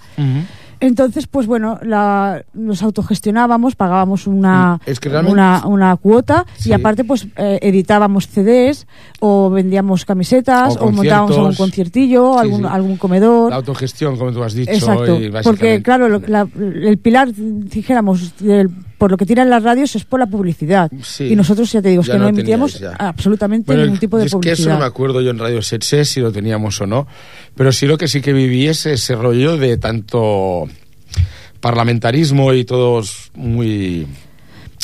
Entonces, 0.79 1.27
pues 1.27 1.47
bueno, 1.47 1.79
la, 1.81 2.43
nos 2.53 2.83
autogestionábamos, 2.83 3.75
pagábamos 3.75 4.27
una, 4.27 4.75
Mm, 4.85 4.89
es 4.89 4.99
que 4.99 5.09
realmente- 5.09 5.33
una, 5.33 5.65
una 5.65 5.95
cuota 5.97 6.45
Sí. 6.57 6.69
y 6.69 6.73
aparte 6.73 7.03
pues 7.03 7.27
eh, 7.37 7.59
editábamos 7.61 8.27
CDs 8.27 8.87
o 9.19 9.49
vendíamos 9.49 10.05
camisetas 10.05 10.75
O 10.77 10.85
o, 10.85 10.91
montábamos 10.91 11.37
algún 11.37 11.55
conciertillo, 11.55 12.33
Sí, 12.33 12.39
algún, 12.39 12.61
sí. 12.61 12.67
algún 12.69 12.97
comedor. 12.97 13.49
La 13.49 13.57
autogestión, 13.57 14.17
como 14.17 14.31
tú 14.31 14.43
has 14.43 14.53
dicho. 14.53 14.71
Exacto, 14.71 15.19
y 15.21 15.31
porque 15.43 15.81
claro, 15.81 16.09
lo- 16.09 16.21
la- 16.27 16.47
el 16.57 16.97
pilar, 16.97 17.29
dijéramos, 17.33 18.33
del- 18.39 18.69
por 18.97 19.11
lo 19.11 19.17
que 19.17 19.25
tiran 19.25 19.49
las 19.49 19.63
radios 19.63 19.95
es 19.95 20.05
por 20.05 20.19
la 20.19 20.25
publicidad. 20.25 20.91
Sí. 21.03 21.25
Y 21.25 21.35
nosotros, 21.35 21.71
ya 21.71 21.81
te 21.81 21.89
digo, 21.89 22.01
es 22.01 22.09
que 22.09 22.17
no, 22.17 22.27
emitíamos 22.27 22.81
absolutamente 22.97 23.67
Bueno, 23.67 23.83
ningún 23.83 23.99
tipo 23.99 24.17
de 24.17 24.25
es 24.25 24.31
que 24.31 24.37
eso 24.37 24.39
publicidad. 24.39 24.73
no 24.73 24.79
me 24.79 24.85
acuerdo 24.85 25.21
yo 25.21 25.31
en 25.31 25.39
Radio 25.39 25.61
Setse 25.61 26.05
si 26.05 26.19
lo 26.21 26.31
teníamos 26.31 26.79
o 26.81 26.87
no, 26.87 27.07
pero 27.55 27.71
sí 27.71 27.87
lo 27.87 27.97
que 27.97 28.07
sí 28.07 28.21
que 28.21 28.33
viví 28.33 28.67
es 28.67 28.85
ese 28.85 29.15
rollo 29.15 29.57
de 29.57 29.77
tanto 29.77 30.67
parlamentarismo 31.59 32.53
y 32.53 32.63
todos 32.63 33.31
muy 33.33 34.07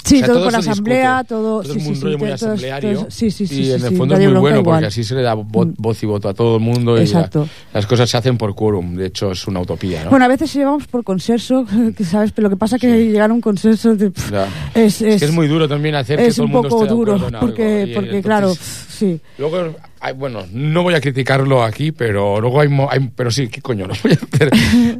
Sí, 0.03 0.15
o 0.15 0.17
sea, 0.19 0.27
todo 0.27 0.35
todo 0.37 0.51
con 0.51 0.63
se 0.63 0.69
asamblea, 0.71 1.23
todo. 1.23 1.61
Todo 1.61 1.73
sí, 1.73 1.77
es 1.79 1.83
sí, 1.83 1.89
un 1.89 1.95
sí, 1.95 2.01
rollo 2.03 2.17
muy 2.17 2.27
todo- 2.29 2.37
todo- 2.37 2.49
asambleario 2.49 2.93
todo- 2.99 3.11
sí, 3.11 3.31
sí, 3.31 3.47
sí. 3.47 3.53
y 3.61 3.65
sí, 3.65 3.71
en 3.71 3.83
el 3.83 3.89
sí, 3.89 3.95
fondo 3.95 4.13
es 4.15 4.19
muy 4.21 4.39
bueno 4.39 4.59
igual. 4.59 4.63
porque 4.77 4.85
así 4.87 5.03
se 5.03 5.15
le 5.15 5.21
da 5.21 5.35
vo- 5.35 5.67
Mm. 5.67 5.73
voz 5.77 6.03
y 6.03 6.05
voto 6.05 6.29
a 6.29 6.33
todo 6.33 6.55
el 6.57 6.61
mundo 6.61 6.97
y 6.97 7.01
Exacto. 7.01 7.41
la- 7.41 7.79
las 7.79 7.85
cosas 7.85 8.09
se 8.09 8.17
hacen 8.17 8.37
por 8.37 8.55
quórum, 8.55 8.95
de 8.95 9.05
hecho 9.07 9.31
es 9.31 9.47
una 9.47 9.59
utopía, 9.61 10.03
¿no? 10.05 10.09
Bueno, 10.09 10.25
a 10.25 10.27
veces 10.27 10.53
llevamos 10.53 10.87
por 10.87 11.03
consenso, 11.03 11.65
que 11.95 12.03
sabes, 12.03 12.31
pero 12.31 12.47
lo 12.47 12.49
que 12.49 12.57
pasa 12.57 12.75
es 12.77 12.81
que 12.81 12.87
llegar 13.11 13.29
a 13.29 13.33
un 13.33 13.41
consenso 13.41 13.95
de- 13.95 14.09
pff, 14.11 14.31
es, 14.75 15.01
es, 15.01 15.01
es, 15.01 15.19
que 15.19 15.25
es 15.25 15.31
muy 15.31 15.47
duro 15.47 15.67
también 15.67 15.95
hacer 15.95 16.17
que 16.19 16.27
es 16.27 16.35
todo 16.35 16.45
un 16.45 16.49
el 16.51 16.53
mundo 16.55 16.69
poco 16.69 16.83
esté 16.83 16.93
de 16.93 16.97
duro, 16.97 17.17
porque, 17.39 17.85
y 17.89 17.93
porque 17.93 18.09
entonces- 18.17 18.23
claro, 18.25 18.53
sí. 18.55 19.19
Luego, 19.37 19.75
bueno, 20.15 20.45
no 20.51 20.83
voy 20.83 20.95
a 20.95 21.01
criticarlo 21.01 21.63
aquí, 21.63 21.91
pero 21.91 22.41
luego 22.41 22.59
hay, 22.61 22.69
hay- 22.89 23.09
pero 23.15 23.29
sí, 23.31 23.47
¿qué 23.47 23.61
coño? 23.61 23.85
Lo 23.87 23.93
voy 24.03 24.13
a 24.13 24.15
hacer. 24.15 24.51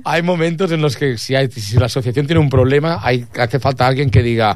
hay 0.05 0.21
momentos 0.21 0.71
en 0.71 0.81
los 0.81 0.95
que 0.95 1.17
si, 1.17 1.33
hay, 1.35 1.49
si 1.51 1.77
la 1.77 1.87
asociación 1.87 2.27
tiene 2.27 2.39
un 2.39 2.49
problema, 2.49 2.99
hay, 3.01 3.25
hace 3.39 3.59
falta 3.59 3.87
alguien 3.87 4.09
que 4.11 4.21
diga, 4.21 4.55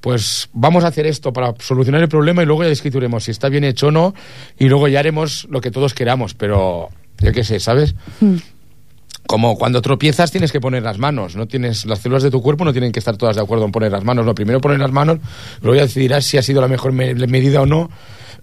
pues 0.00 0.48
vamos 0.52 0.84
a 0.84 0.88
hacer 0.88 1.06
esto 1.06 1.32
para 1.32 1.54
solucionar 1.58 2.00
el 2.02 2.08
problema 2.08 2.42
y 2.42 2.46
luego 2.46 2.62
ya 2.62 2.68
discutiremos 2.70 3.24
si 3.24 3.32
está 3.32 3.48
bien 3.48 3.64
hecho 3.64 3.88
o 3.88 3.90
no 3.90 4.14
y 4.58 4.68
luego 4.68 4.88
ya 4.88 5.00
haremos 5.00 5.46
lo 5.50 5.60
que 5.60 5.70
todos 5.70 5.92
queramos, 5.92 6.34
pero 6.34 6.88
yo 7.18 7.32
qué 7.32 7.44
sé, 7.44 7.58
¿sabes? 7.60 7.94
Mm. 8.20 8.36
Como 9.26 9.56
cuando 9.58 9.80
tropiezas 9.82 10.30
tienes 10.32 10.50
que 10.50 10.60
poner 10.60 10.82
las 10.82 10.98
manos, 10.98 11.36
no 11.36 11.46
tienes 11.46 11.84
las 11.84 12.00
células 12.00 12.22
de 12.22 12.30
tu 12.30 12.40
cuerpo 12.42 12.64
no 12.64 12.72
tienen 12.72 12.90
que 12.90 12.98
estar 12.98 13.16
todas 13.16 13.36
de 13.36 13.42
acuerdo 13.42 13.64
en 13.64 13.70
poner 13.72 13.92
las 13.92 14.02
manos. 14.02 14.24
Lo 14.26 14.34
primero 14.34 14.60
poner 14.60 14.80
las 14.80 14.90
manos, 14.90 15.18
luego 15.62 15.76
ya 15.76 15.82
decidirás 15.82 16.24
si 16.24 16.36
ha 16.38 16.42
sido 16.42 16.60
la 16.60 16.66
mejor 16.68 16.92
me- 16.92 17.14
medida 17.14 17.60
o 17.60 17.66
no 17.66 17.90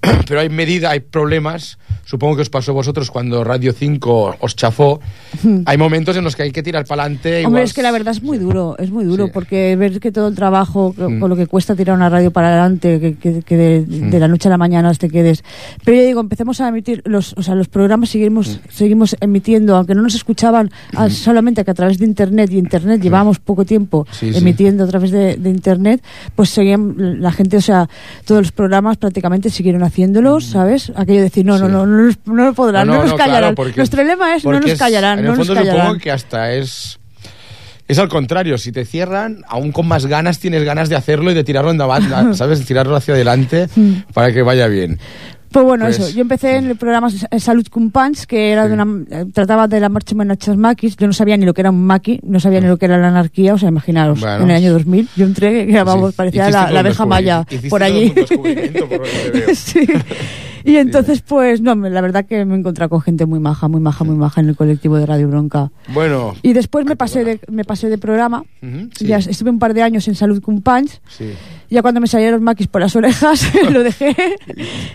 pero 0.28 0.40
hay 0.40 0.50
medida, 0.50 0.92
hay 0.92 1.00
problemas. 1.02 1.78
Supongo 2.06 2.38
que 2.38 2.42
os 2.44 2.50
pasó 2.50 2.72
a 2.72 2.74
vosotros 2.76 3.12
cuando 3.12 3.44
Radio 3.44 3.74
5 3.74 4.38
os 4.40 4.56
chafó. 4.56 5.02
Hay 5.66 5.78
momentos 5.78 6.16
en 6.16 6.24
los 6.24 6.38
que 6.38 6.44
hay 6.44 6.52
que 6.52 6.64
tirar 6.64 6.86
para 6.86 7.04
adelante. 7.04 7.46
Hombre, 7.46 7.64
es 7.64 7.74
que 7.74 7.82
la 7.82 7.92
verdad 7.92 8.14
es 8.14 8.24
muy 8.24 8.38
duro, 8.38 8.78
es 8.80 8.92
muy 8.92 9.04
duro, 9.04 9.26
Sí. 9.26 9.32
porque 9.34 9.76
ver 9.76 10.00
que 10.00 10.12
todo 10.14 10.30
el 10.30 10.36
trabajo, 10.36 10.94
Mm. 10.98 11.20
con 11.20 11.30
lo 11.30 11.36
que 11.36 11.48
cuesta 11.48 11.76
tirar 11.76 11.98
una 11.98 12.08
radio 12.10 12.32
para 12.32 12.48
adelante, 12.48 13.00
que, 13.02 13.16
que- 13.16 13.42
que 13.42 13.58
de, 13.58 13.86
Mm. 13.86 14.10
de 14.10 14.20
la 14.20 14.28
noche 14.30 14.48
a 14.48 14.52
la 14.52 14.58
mañana 14.58 14.94
te 14.94 15.10
quedes. 15.10 15.44
Pero 15.84 15.98
yo 15.98 16.06
digo, 16.06 16.22
empecemos 16.22 16.62
a 16.62 16.70
emitir, 16.70 17.02
los, 17.06 17.34
o 17.34 17.44
sea, 17.44 17.56
los 17.56 17.68
programas 17.68 18.10
seguimos, 18.10 18.48
Mm. 18.64 18.70
seguimos 18.70 19.16
emitiendo, 19.20 19.76
aunque 19.76 19.94
no 19.94 20.02
nos 20.02 20.16
escuchaban 20.16 20.72
a- 20.96 21.10
solamente 21.10 21.66
que 21.66 21.72
a 21.72 21.74
través 21.74 21.98
de 21.98 22.06
Internet, 22.06 22.50
y 22.54 22.58
Internet 22.58 23.02
llevábamos 23.02 23.40
poco 23.40 23.66
tiempo 23.66 24.08
Sí, 24.12 24.32
sí. 24.32 24.38
emitiendo 24.40 24.86
a 24.86 24.88
través 24.88 25.12
de, 25.12 25.36
de 25.36 25.50
Internet, 25.50 26.02
pues 26.36 26.50
seguían 26.52 27.22
la 27.22 27.34
gente, 27.34 27.58
o 27.58 27.62
sea, 27.62 27.90
todos 28.26 28.42
los 28.44 28.52
programas 28.54 28.96
prácticamente 28.98 29.50
siguieron 29.50 29.84
haciéndolos, 29.88 30.46
¿sabes? 30.46 30.92
Aquello 30.96 31.18
de 31.20 31.24
decir, 31.24 31.46
no, 31.46 31.58
no. 31.58 31.66
Sí. 31.68 31.72
no, 31.72 31.86
no, 31.86 32.04
nos- 32.04 32.18
no 32.26 32.46
lo 32.46 32.54
podrán, 32.54 32.88
no, 32.88 32.94
nos 32.96 33.14
claro, 33.14 33.18
callarán. 33.18 33.56
porque- 33.56 33.78
Nuestro 33.78 34.04
lema 34.04 34.36
es, 34.36 34.44
no 34.46 34.60
nos 34.60 34.72
es- 34.72 34.80
callarán, 34.80 35.20
En 35.20 35.26
no 35.26 35.32
el 35.32 35.38
nos 35.40 35.48
fondo 35.48 35.60
callarán. 35.62 35.82
supongo 35.82 36.00
que 36.00 36.12
hasta 36.12 36.54
es... 36.54 37.00
Es 37.90 38.00
al 38.00 38.10
contrario, 38.10 38.58
si 38.58 38.74
te 38.74 38.84
cierran, 38.84 39.44
aún 39.48 39.72
con 39.72 39.88
más 39.88 40.08
ganas 40.08 40.40
tienes 40.40 40.64
ganas 40.66 40.90
de 40.90 40.98
hacerlo 40.98 41.32
y 41.32 41.34
de 41.34 41.46
tirarlo 41.46 41.72
en 41.72 41.78
adelante, 41.78 42.34
¿sabes? 42.34 42.60
De 42.60 42.66
tirarlo 42.66 42.96
hacia 42.98 43.14
adelante 43.14 43.70
para 44.14 44.34
que 44.34 44.42
vaya 44.42 44.68
bien. 44.68 45.00
Pues 45.52 45.66
bueno, 45.66 45.86
Pues- 45.86 46.00
eso. 46.00 46.10
Yo 46.16 46.22
empecé 46.22 46.58
en 46.58 46.66
el 46.68 46.76
programa 46.76 47.08
S- 47.08 47.28
Salud 47.40 47.66
con 47.68 47.90
Punch, 47.92 48.26
que 48.26 48.52
era 48.52 48.68
de 48.68 48.74
una, 48.74 48.86
eh, 49.10 49.26
trataba 49.34 49.68
de 49.68 49.80
la 49.80 49.90
marcha 49.90 50.14
homenaje 50.14 50.52
a 50.52 50.56
maquis. 50.56 50.96
Yo 50.98 51.08
no 51.08 51.14
sabía 51.14 51.38
ni 51.38 51.46
lo 51.46 51.54
que 51.54 51.62
era 51.62 51.70
un 51.72 51.86
maqui, 51.86 52.20
no 52.24 52.40
sabía 52.40 52.60
ni 52.62 52.68
lo 52.68 52.78
que 52.78 52.86
era 52.86 52.98
la 52.98 53.08
anarquía. 53.08 53.54
O 53.54 53.58
sea, 53.58 53.70
imaginaros, 53.70 54.20
Bueno. 54.20 54.44
en 54.44 54.50
el 54.52 54.56
año 54.58 54.74
2000 54.74 55.08
yo 55.16 55.26
entré, 55.26 55.66
Sí. 55.68 56.14
parecía 56.16 56.50
la, 56.50 56.64
abeja 56.80 57.06
maya 57.06 57.46
por 57.70 57.82
allí. 57.84 58.10
por 58.10 59.06
sí. 59.56 59.80
Y 60.68 60.78
entonces, 60.78 61.22
pues, 61.22 61.62
no, 61.62 61.76
la 61.76 62.02
verdad 62.02 62.26
que 62.26 62.44
me 62.46 62.56
he 62.56 62.58
encontrado 62.60 62.90
con 62.90 63.02
gente 63.02 63.26
muy 63.26 63.40
maja, 63.40 63.68
muy 63.68 63.80
maja, 63.82 64.04
muy 64.04 64.16
maja 64.16 64.42
en 64.42 64.50
el 64.50 64.56
colectivo 64.56 64.98
de 64.98 65.06
Radio 65.06 65.28
Bronca. 65.30 65.72
Bueno, 65.94 66.36
Y 66.42 66.54
después 66.54 66.86
me 66.86 66.96
pasé 66.96 67.24
de, 67.24 67.40
me 67.50 67.64
pasé 67.64 67.90
de 67.90 67.98
programa. 67.98 68.44
Ujú, 68.62 68.90
sí. 68.96 69.08
Ya 69.08 69.18
estuve 69.18 69.50
un 69.50 69.60
par 69.60 69.74
de 69.74 69.82
años 69.84 70.08
en 70.08 70.16
Salud 70.16 70.42
con 70.42 70.62
Punch. 70.62 71.00
sí. 71.10 71.32
Ya 71.70 71.82
cuando 71.82 72.00
me 72.00 72.08
salieron 72.08 72.42
maquis 72.44 72.68
por 72.68 72.80
las 72.80 72.96
orejas, 72.96 73.46
lo 73.72 73.84
dejé 73.84 74.16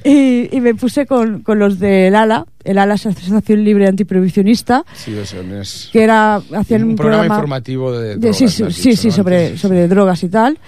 y, 0.05 0.49
y 0.57 0.61
me 0.63 0.75
puse 0.75 1.05
con, 1.05 1.43
con 1.43 1.59
los 1.59 1.79
del 1.79 2.15
ALA. 2.15 2.47
El 2.65 2.79
ALA 2.79 2.95
es 2.95 3.05
Asociación 3.05 3.63
Libre 3.63 3.87
Antiprohibicionista, 3.89 4.85
Sí, 4.95 5.15
o 5.15 5.27
sea, 5.27 5.43
es 5.61 5.91
que 5.93 6.03
era 6.03 6.37
hacían 6.37 6.85
un, 6.85 6.91
un 6.91 6.97
programa, 6.97 7.27
informativo 7.27 7.93
de, 7.93 8.17
drogas, 8.17 8.37
sí, 8.39 8.49
sí, 8.49 8.63
me 8.63 8.69
has 8.69 8.75
sí, 8.75 8.89
dicho, 8.91 9.03
sí, 9.03 9.09
¿no? 9.09 9.15
sobre, 9.15 9.59
sobre 9.59 9.89
drogas 9.89 10.23
y 10.23 10.29
tal. 10.29 10.59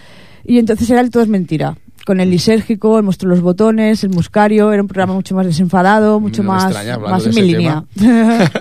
Y 0.44 0.58
entonces 0.58 0.90
era 0.90 1.00
el 1.00 1.10
todo 1.10 1.22
es 1.22 1.28
mentira. 1.30 1.76
Con 2.06 2.20
el 2.20 2.28
lisérgico, 2.30 2.98
el 2.98 3.02
mostró 3.04 3.28
los 3.30 3.40
botones, 3.40 4.04
el 4.04 4.10
muscario, 4.10 4.72
era 4.72 4.82
un 4.82 4.88
programa 4.88 5.14
mucho 5.14 5.34
más 5.34 5.46
desenfadado, 5.46 6.20
mucho 6.20 6.42
No 6.42 6.52
más, 6.52 6.64
extraña, 6.64 6.94
hablando 6.94 7.16
más 7.16 7.26
en 7.26 7.34
mi 7.34 7.50
línea. 7.52 7.84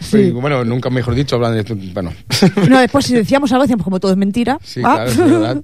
Sí. 0.00 0.30
Bueno, 0.30 0.64
nunca 0.64 0.88
mejor 0.88 1.14
dicho, 1.14 1.36
hablando 1.36 1.62
de... 1.62 1.90
Bueno, 1.92 2.12
No, 2.70 2.80
después 2.80 3.04
si 3.04 3.14
decíamos 3.14 3.52
algo, 3.52 3.64
decíamos 3.64 3.84
como 3.84 4.00
todo 4.00 4.10
es 4.12 4.16
mentira. 4.16 4.58
sí, 4.62 4.80
Ah. 4.82 5.04
claro, 5.04 5.10
es 5.10 5.18
verdad. 5.18 5.62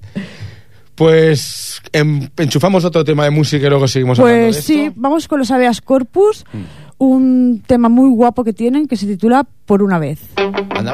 Pues 0.94 1.80
em- 1.92 2.28
enchufamos 2.36 2.84
otro 2.84 3.04
tema 3.04 3.24
de 3.24 3.30
música 3.30 3.66
y 3.66 3.70
luego 3.70 3.88
seguimos 3.88 4.18
hablando 4.18 4.38
de 4.40 4.46
Pues 4.48 4.58
esto. 4.58 4.72
Mm. 4.72 4.76
sí, 4.76 4.92
vamos 4.96 5.28
con 5.28 5.38
los 5.38 5.50
Habeas 5.50 5.80
Corpus, 5.80 6.44
un 6.98 7.62
tema 7.66 7.88
muy 7.88 8.10
guapo 8.10 8.44
que 8.44 8.52
tienen 8.52 8.86
que 8.86 8.96
se 8.96 9.06
titula 9.06 9.46
Por 9.64 9.82
una 9.82 9.98
vez. 9.98 10.20
Anda. 10.76 10.92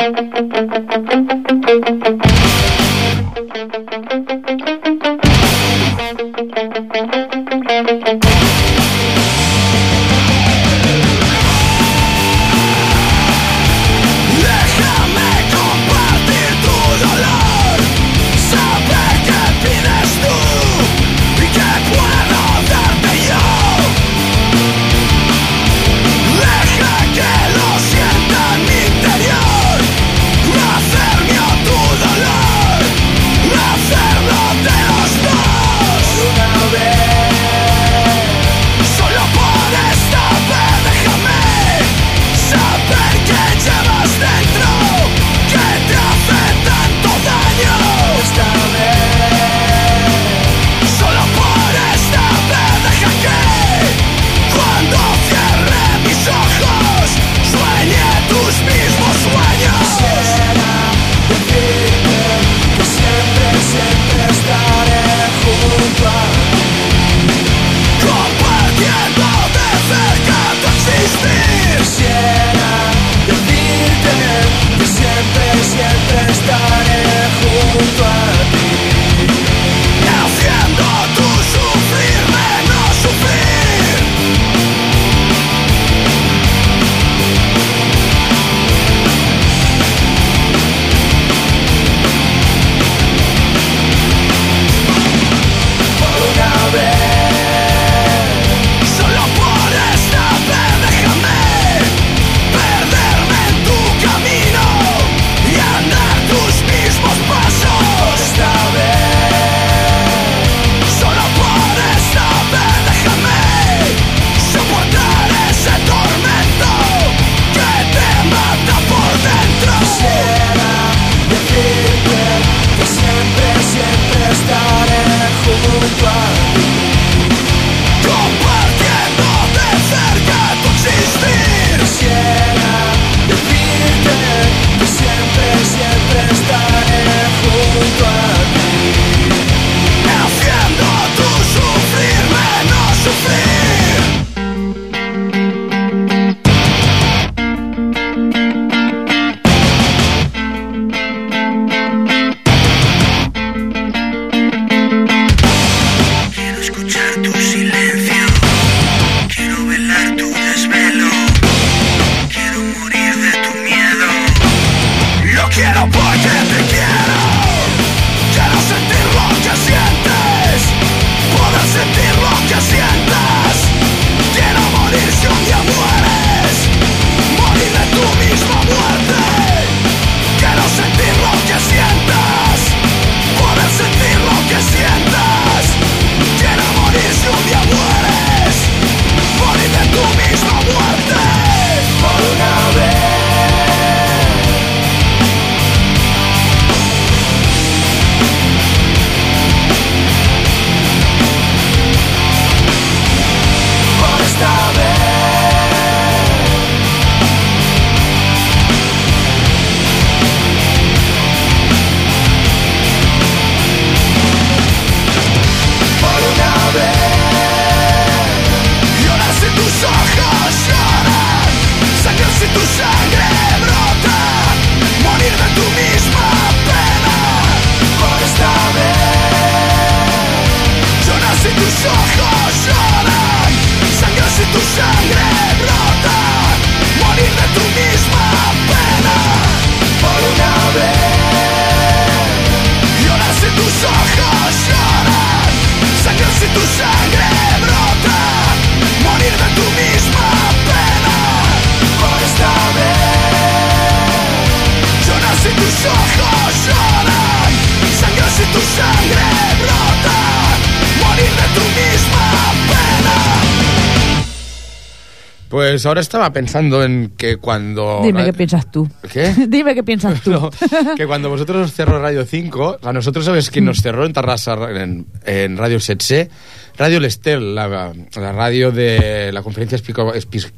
Pues 265.81 265.87
ahora 265.87 266.03
estaba 266.03 266.31
pensando 266.31 266.85
en 266.85 267.15
que 267.17 267.39
cuando... 267.39 268.03
Dime 268.05 268.23
qué 268.27 268.35
piensas 268.35 268.71
tú. 268.71 268.87
¿Qué? 269.11 269.35
Dime 269.49 269.75
qué 269.75 269.83
piensas 269.83 270.21
tú. 270.21 270.31
No, 270.31 270.51
que 270.95 271.07
cuando 271.07 271.31
vosotros 271.31 271.69
os 271.71 271.73
cerró 271.75 271.99
Radio 272.03 272.27
5, 272.27 272.81
a 272.83 272.93
nosotros 272.93 273.25
sabes 273.25 273.49
quién 273.49 273.65
nos 273.65 273.81
cerró 273.81 274.05
en 274.05 274.13
Tarrasa, 274.13 274.59
en, 274.71 275.07
en 275.25 275.57
Radio 275.57 275.81
Setse, 275.81 276.29
Radio 276.77 277.01
L'Estel, 277.01 277.55
la, 277.55 277.95
la 278.15 278.33
radio 278.33 278.71
de 278.73 279.31
la 279.33 279.43
Conferencia 279.43 279.79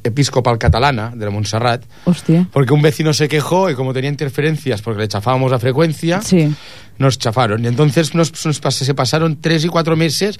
Episcopal 0.03 0.57
Catalana 0.57 1.13
de 1.15 1.23
la 1.23 1.31
Montserrat, 1.31 1.83
Hostia. 2.03 2.45
porque 2.51 2.73
un 2.73 2.81
vecino 2.81 3.13
se 3.13 3.29
quejó 3.29 3.69
y 3.69 3.75
como 3.75 3.93
tenía 3.93 4.09
interferencias 4.09 4.81
porque 4.81 4.99
le 5.03 5.07
chafábamos 5.07 5.49
la 5.51 5.59
frecuencia, 5.59 6.21
Sí. 6.21 6.53
nos 6.97 7.17
chafaron. 7.17 7.63
Y 7.63 7.67
entonces 7.67 8.13
nos, 8.13 8.45
nos 8.45 8.61
pas- 8.61 8.71
se 8.71 8.93
pasaron 8.93 9.39
tres 9.39 9.63
y 9.63 9.69
cuatro 9.69 9.95
meses 9.95 10.37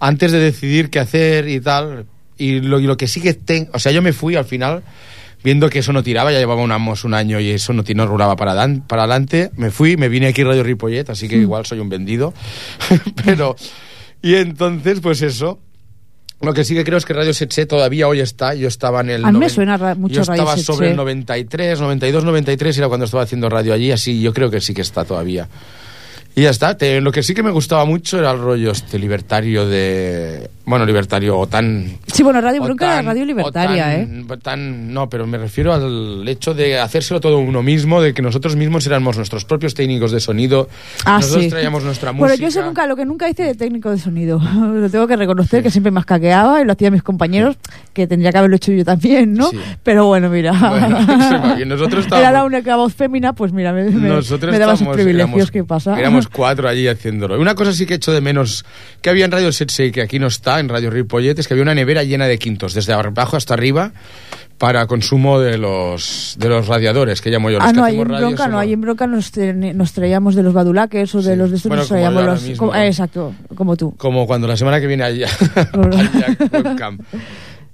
antes 0.00 0.32
de 0.32 0.38
decidir 0.38 0.88
qué 0.88 1.00
hacer 1.00 1.48
y 1.48 1.60
tal. 1.60 2.06
Y 2.38 2.60
lo, 2.60 2.80
y 2.80 2.84
lo 2.86 2.96
que 2.96 3.06
sí 3.08 3.20
que 3.20 3.34
tengo... 3.34 3.70
O 3.74 3.78
sea, 3.78 3.92
yo 3.92 4.02
me 4.02 4.12
fui 4.12 4.34
al 4.36 4.44
final 4.44 4.82
viendo 5.44 5.68
que 5.68 5.80
eso 5.80 5.92
no 5.92 6.02
tiraba, 6.02 6.32
ya 6.32 6.38
llevábamos 6.38 7.04
un 7.04 7.14
año 7.14 7.40
y 7.40 7.50
eso 7.50 7.72
no, 7.72 7.82
no 7.94 8.06
rulaba 8.06 8.36
para, 8.36 8.52
adan- 8.52 8.86
para 8.86 9.02
adelante. 9.02 9.50
Me 9.56 9.70
fui, 9.70 9.96
me 9.96 10.08
vine 10.08 10.28
aquí 10.28 10.42
a 10.42 10.46
Radio 10.46 10.62
Ripollet, 10.62 11.10
así 11.10 11.28
que 11.28 11.36
igual 11.36 11.66
soy 11.66 11.78
un 11.80 11.88
vendido. 11.88 12.32
Pero... 13.24 13.56
Y 14.22 14.36
entonces, 14.36 15.00
pues 15.00 15.20
eso... 15.22 15.58
Lo 16.40 16.52
que 16.54 16.64
sí 16.64 16.74
que 16.74 16.82
creo 16.82 16.98
es 16.98 17.04
que 17.04 17.12
Radio 17.12 17.32
Setse 17.32 17.66
todavía 17.66 18.08
hoy 18.08 18.18
está. 18.18 18.52
Yo 18.54 18.66
estaba 18.66 19.00
en 19.02 19.10
el. 19.10 19.24
A 19.24 19.30
mí 19.30 19.38
me 19.38 19.48
suena 19.48 19.78
mucho 19.94 20.14
Yo 20.16 20.22
Radio 20.24 20.42
estaba 20.42 20.56
Setse. 20.56 20.64
sobre 20.72 20.90
el 20.90 20.96
93, 20.96 21.80
92, 21.80 22.24
93 22.24 22.78
era 22.78 22.88
cuando 22.88 23.04
estaba 23.04 23.22
haciendo 23.22 23.48
radio 23.48 23.72
allí, 23.72 23.92
así 23.92 24.20
yo 24.20 24.32
creo 24.34 24.50
que 24.50 24.60
sí 24.60 24.74
que 24.74 24.80
está 24.82 25.04
todavía. 25.04 25.48
Y 26.34 26.42
ya 26.42 26.50
está. 26.50 26.76
Te- 26.76 27.00
lo 27.00 27.12
que 27.12 27.22
sí 27.22 27.32
que 27.32 27.44
me 27.44 27.52
gustaba 27.52 27.84
mucho 27.84 28.18
era 28.18 28.32
el 28.32 28.40
rollo 28.40 28.72
este 28.72 28.98
libertario 28.98 29.68
de. 29.68 30.50
Bueno, 30.64 30.86
libertario 30.86 31.36
o 31.38 31.46
tan. 31.48 31.86
Sí, 32.06 32.22
bueno, 32.22 32.40
Radio 32.40 32.62
Bronca 32.62 32.84
era 32.86 32.96
tan- 32.96 33.06
radio 33.06 33.22
o 33.22 33.26
libertaria, 33.26 33.96
¿eh? 33.96 34.08
tan- 34.28 34.38
tan- 34.40 34.94
no, 34.94 35.08
pero 35.08 35.26
me 35.26 35.36
refiero 35.38 35.72
al 35.72 36.26
hecho 36.28 36.54
de 36.54 36.78
hacérselo 36.78 37.20
todo 37.20 37.38
uno 37.38 37.62
mismo, 37.62 38.00
de 38.00 38.14
que 38.14 38.22
nosotros 38.22 38.54
mismos 38.54 38.86
éramos 38.86 39.16
nuestros 39.16 39.44
propios 39.44 39.74
técnicos 39.74 40.12
de 40.12 40.20
sonido. 40.20 40.68
Ah, 41.04 41.16
nosotros 41.18 41.44
sí. 41.44 41.50
traíamos 41.50 41.82
nuestra 41.82 42.12
Bueno, 42.12 42.26
música. 42.26 42.42
yo 42.42 42.48
eso 42.48 42.62
nunca, 42.64 42.86
lo 42.86 42.94
que 42.94 43.04
nunca 43.04 43.28
hice 43.28 43.42
de 43.42 43.54
técnico 43.56 43.90
de 43.90 43.98
sonido. 43.98 44.40
lo 44.54 44.88
tengo 44.88 45.06
que 45.08 45.16
reconocer, 45.16 45.62
que 45.64 45.70
siempre 45.70 45.90
me 45.90 46.04
caqueaba 46.04 46.60
y 46.60 46.64
lo 46.64 46.72
hacían 46.72 46.92
mis 46.92 47.02
compañeros, 47.02 47.56
que 47.92 48.06
tendría 48.06 48.30
que 48.30 48.38
haberlo 48.38 48.56
hecho 48.56 48.70
yo 48.72 48.84
también, 48.84 49.34
¿no? 49.34 49.50
Sí. 49.50 49.58
Pero 49.82 50.06
bueno, 50.06 50.28
mira. 50.30 50.52
Bueno, 50.52 51.56
que 51.58 51.66
nosotros 51.66 52.06
Era 52.06 52.18
la 52.20 52.28
estábamos- 52.28 52.52
única 52.52 52.76
voz 52.76 52.94
fémina, 52.94 53.32
pues 53.32 53.52
mira, 53.52 53.72
me, 53.72 53.84
me- 53.90 54.08
Nosotros 54.08 54.52
me 54.52 54.58
daba 54.58 54.72
sus 54.74 54.82
estábamos- 54.82 54.96
privilegios, 54.96 55.50
¿qué 55.50 55.64
pasa? 55.64 55.98
Éramos 55.98 56.28
cuatro 56.28 56.68
allí 56.68 56.86
haciéndolo. 56.86 57.40
Una 57.40 57.54
cosa 57.56 57.72
sí 57.72 57.84
que 57.84 57.94
echo 57.94 58.12
de 58.12 58.20
menos 58.20 58.64
que 59.00 59.10
había 59.10 59.24
en 59.24 59.32
Radio 59.32 59.50
Setse 59.50 59.86
y 59.86 59.90
que 59.92 60.02
aquí 60.02 60.18
no 60.20 60.28
está, 60.28 60.51
en 60.60 60.68
Radio 60.68 60.90
Ripollet, 60.90 61.38
es 61.38 61.46
que 61.48 61.54
había 61.54 61.62
una 61.62 61.74
nevera 61.74 62.02
llena 62.04 62.26
de 62.26 62.38
quintos, 62.38 62.74
desde 62.74 62.92
abajo 62.92 63.36
hasta 63.36 63.54
arriba, 63.54 63.92
para 64.58 64.86
consumo 64.86 65.40
de 65.40 65.58
los, 65.58 66.36
de 66.38 66.48
los 66.48 66.68
radiadores, 66.68 67.20
que 67.20 67.30
llamo 67.30 67.50
yo. 67.50 67.58
Los 67.58 67.66
Ah, 67.68 67.72
que 67.72 67.76
no, 67.78 67.84
ahí 67.84 67.98
en 68.00 68.06
Bronca 68.08 68.46
no, 68.48 68.58
ahí 68.58 68.72
en 68.72 68.80
Bronca 68.80 69.06
nos, 69.08 69.32
nos 69.36 69.92
traíamos 69.92 70.34
de 70.36 70.42
los 70.44 70.54
badulaques 70.54 71.12
o 71.16 71.22
de 71.22 71.32
Sí. 71.32 71.36
los 71.36 71.50
de 71.50 71.56
estos, 71.56 71.68
Bueno, 71.68 71.80
nos 71.82 71.88
traíamos 71.88 72.24
los... 72.24 72.42
mismo. 72.42 72.56
como- 72.66 72.74
eh, 72.78 72.86
exacto, 72.86 73.34
como 73.56 73.76
tú. 73.76 73.94
Como 73.96 74.26
cuando 74.26 74.46
la 74.46 74.56
semana 74.56 74.80
que 74.80 74.86
viene 74.86 75.02
allá, 75.04 75.26
allá. 75.72 76.90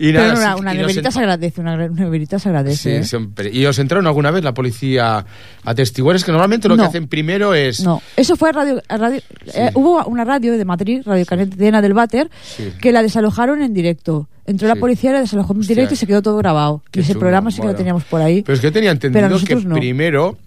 Y 0.01 0.13
Pero 0.13 0.33
una, 0.59 0.75
y 0.75 0.77
neverita 0.79 1.11
se 1.11 1.19
agradece, 1.19 1.61
una, 1.61 1.77
neverita 1.89 2.39
se 2.39 2.49
agradece. 2.49 3.03
Sí, 3.03 3.09
siempre. 3.09 3.51
¿Y 3.53 3.67
os 3.67 3.79
entraron 3.81 4.07
alguna 4.07 4.31
vez 4.31 4.45
la 4.45 4.55
policía 4.55 5.27
a 5.65 5.75
testiguar? 5.75 6.15
Es 6.15 6.25
que 6.25 6.31
normalmente 6.31 6.69
lo 6.69 6.77
que 6.77 6.83
hacen 6.85 7.09
primero 7.09 7.53
es... 7.53 7.81
No, 7.81 8.01
eso 8.17 8.37
fue 8.37 8.53
radio. 8.53 8.81
a 8.89 8.97
radio 8.97 9.21
eh, 9.55 9.71
hubo 9.75 10.05
una 10.07 10.25
radio 10.25 10.57
de 10.57 10.65
Madrid, 10.65 11.03
Radio 11.05 11.27
Cadena 11.27 11.83
del 11.83 11.95
Váter, 11.95 12.31
Sí. 12.45 12.73
que 12.81 12.93
la 12.93 13.03
desalojaron 13.03 13.61
en 13.61 13.75
directo. 13.75 14.29
Entró 14.47 14.69
la 14.69 14.77
policía, 14.77 15.11
la 15.13 15.21
desalojó 15.21 15.53
en 15.55 15.63
directo 15.63 15.95
y 15.95 15.97
se 15.97 16.07
quedó 16.07 16.23
todo 16.23 16.37
grabado. 16.37 16.83
Qué 16.93 17.01
y 17.01 17.03
ese 17.03 17.17
programa 17.17 17.51
sí 17.51 17.57
que 17.57 17.63
bueno. 17.63 17.73
lo 17.73 17.77
teníamos 17.79 18.05
por 18.05 18.21
ahí. 18.23 18.43
Pero 18.43 18.55
es 18.55 18.61
que 18.61 18.69
yo 18.69 18.73
tenía 18.73 18.93
entendido 18.93 19.29
que 19.45 19.57
no. 19.57 19.75
primero 19.75 20.39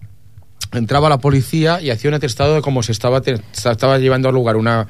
entraba 0.72 1.10
la 1.10 1.18
policía 1.20 1.82
y 1.82 1.90
hacía 1.90 2.10
un 2.10 2.14
atestado 2.16 2.56
de 2.56 2.62
cómo 2.62 2.84
se 2.84 2.94
estaba, 2.94 3.20
te- 3.22 3.42
se 3.52 3.70
estaba 3.70 3.98
llevando 4.00 4.30
a 4.30 4.32
lugar 4.32 4.56
una 4.56 4.88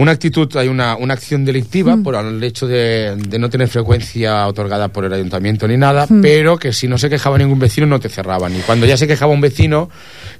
una 0.00 0.12
actitud, 0.12 0.48
hay 0.56 0.68
una, 0.68 0.96
una 0.96 1.14
acción 1.14 1.44
delictiva 1.44 1.96
Mm. 1.96 2.02
por 2.02 2.14
el 2.14 2.42
hecho 2.42 2.66
de, 2.66 3.16
de 3.16 3.38
no 3.38 3.48
tener 3.50 3.68
frecuencia 3.68 4.46
otorgada 4.46 4.88
por 4.88 5.04
el 5.04 5.12
ayuntamiento 5.12 5.66
ni 5.68 5.76
nada, 5.76 6.06
Mm. 6.08 6.20
pero 6.22 6.58
que 6.58 6.72
si 6.72 6.88
no 6.88 6.98
se 6.98 7.08
quejaba 7.10 7.38
ningún 7.38 7.58
vecino 7.58 7.86
no 7.86 8.00
te 8.00 8.08
cerraban. 8.08 8.54
Y 8.56 8.60
cuando 8.60 8.86
ya 8.86 8.96
se 8.96 9.06
quejaba 9.06 9.32
un 9.32 9.40
vecino, 9.40 9.88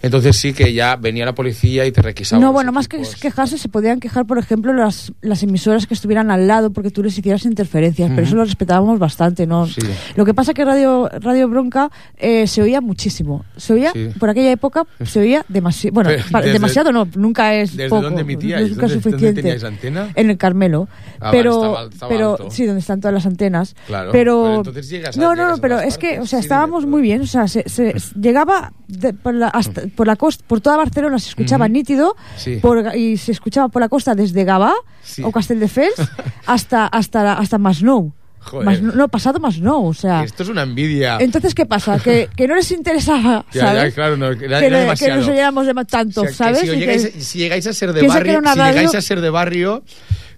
entonces 0.02 0.36
sí 0.36 0.52
que 0.52 0.72
ya 0.72 0.96
venía 0.96 1.24
la 1.24 1.34
policía 1.34 1.86
y 1.86 1.92
te 1.92 2.02
requisaba. 2.02 2.40
No, 2.40 2.52
bueno, 2.52 2.72
más 2.72 2.88
que 2.88 3.02
quejarse, 3.20 3.58
se 3.58 3.68
podían 3.68 4.00
quejar, 4.00 4.26
por 4.26 4.38
ejemplo, 4.38 4.72
las, 4.72 5.12
las 5.20 5.42
emisoras 5.42 5.86
que 5.86 5.94
estuvieran 5.94 6.30
al 6.30 6.46
lado 6.48 6.70
porque 6.70 6.90
tú 6.90 7.02
les 7.02 7.16
hicieras 7.18 7.44
interferencias, 7.44 8.10
pero 8.14 8.26
eso 8.26 8.36
lo 8.36 8.44
respetábamos 8.44 8.98
bastante, 8.98 9.46
¿no? 9.46 9.66
Sí. 9.66 9.80
Lo 10.16 10.24
que 10.24 10.34
pasa 10.34 10.54
que 10.54 10.64
Radio, 10.64 11.08
Radio 11.20 11.48
Bronca 11.48 11.90
eh, 12.16 12.46
se 12.46 12.62
oía 12.62 12.80
muchísimo. 12.80 13.44
Se 13.56 13.74
oía, 13.74 13.92
Sí. 13.92 14.08
por 14.18 14.30
aquella 14.30 14.52
época, 14.52 14.84
se 15.04 15.20
oía 15.20 15.44
demasiado. 15.48 15.94
Bueno, 15.94 16.10
Pero 16.14 16.24
pa- 16.30 16.40
desde- 16.40 16.52
demasiado 16.54 16.92
no, 16.92 17.08
nunca 17.16 17.54
es 17.54 17.76
¿Desde 17.76 17.88
poco. 17.90 18.02
dónde 18.02 18.22
emitíais? 18.22 18.70
Nunca 18.70 18.82
¿Dónde- 18.82 18.96
es 18.96 19.02
dónde 19.02 19.18
suficiente. 19.18 19.42
Teníais 19.52 19.64
antena? 19.64 20.10
En 20.14 20.30
el 20.30 20.36
Carmelo. 20.38 20.88
Ah, 21.20 21.30
pero, 21.30 21.58
vale, 21.58 21.68
estaba- 21.70 21.88
estaba 21.92 22.08
pero 22.10 22.30
alto. 22.32 22.50
sí, 22.50 22.66
donde 22.66 22.80
están 22.80 23.00
todas 23.00 23.14
las 23.14 23.26
antenas. 23.26 23.74
Claro, 23.86 24.10
pero, 24.12 24.42
pero 24.42 24.54
entonces 24.56 24.88
llegas 24.88 25.16
a- 25.16 25.20
no, 25.20 25.28
no, 25.28 25.34
llegas 25.34 25.50
no, 25.56 25.60
pero 25.62 25.80
es 25.80 25.98
que, 25.98 26.20
o 26.20 26.26
sea, 26.26 26.38
Sí, 26.40 26.44
estábamos 26.46 26.86
muy 26.86 27.02
bien, 27.02 27.20
o 27.22 27.26
sea, 27.26 27.46
se, 27.48 27.62
se- 27.68 27.94
llegaba 28.20 28.72
de- 28.88 29.12
por, 29.12 29.34
la, 29.34 29.48
hasta- 29.48 29.82
por 29.94 30.06
la 30.06 30.16
costa, 30.16 30.44
por 30.46 30.60
toda 30.60 30.76
Barcelona 30.76 31.18
se 31.18 31.28
escuchaba 31.28 31.68
nítido 31.68 32.16
Sí. 32.36 32.56
por- 32.56 32.96
y 32.96 33.16
se 33.16 33.32
escuchaba 33.32 33.68
por 33.68 33.80
la 33.82 33.88
costa 33.88 34.14
desde 34.14 34.44
Gavà 34.46 34.72
Sí. 35.02 35.22
o 35.22 35.30
Castelldefels 35.32 35.94
hasta 36.46 36.86
hasta 36.86 37.34
hasta 37.34 37.58
Masnou. 37.58 38.12
Joder. 38.40 38.82
No, 38.82 39.08
pasado 39.08 39.38
Masnou, 39.38 39.86
o 39.86 39.94
sea. 39.94 40.24
Esto 40.24 40.42
es 40.42 40.48
una 40.48 40.62
envidia. 40.62 41.18
Entonces, 41.20 41.54
¿qué 41.54 41.66
pasa? 41.66 41.98
Que, 41.98 42.28
que 42.34 42.48
no 42.48 42.54
les 42.54 42.70
interesaba, 42.70 43.44
Ya, 43.52 43.60
ya, 43.60 43.66
¿sabes? 43.74 43.94
claro, 43.94 44.16
no, 44.16 44.28
era- 44.28 44.60
que, 44.60 44.66
era 44.66 45.16
nos 45.16 45.28
oyéramos 45.28 45.66
de 45.66 45.74
tanto, 45.84 46.22
O 46.22 46.24
sea, 46.24 46.48
que 46.48 46.54
¿sabes? 46.54 46.60
si, 46.60 46.76
llegáis, 46.76 47.12
si 47.18 47.38
llegáis 47.38 47.66
a 47.66 47.72
ser 47.72 47.92
de 47.92 48.06
barrio, 48.06 48.40
si 48.42 48.58
llegáis 48.58 48.94
a 48.94 49.00
ser 49.02 49.20
de 49.20 49.30
barrio, 49.30 49.84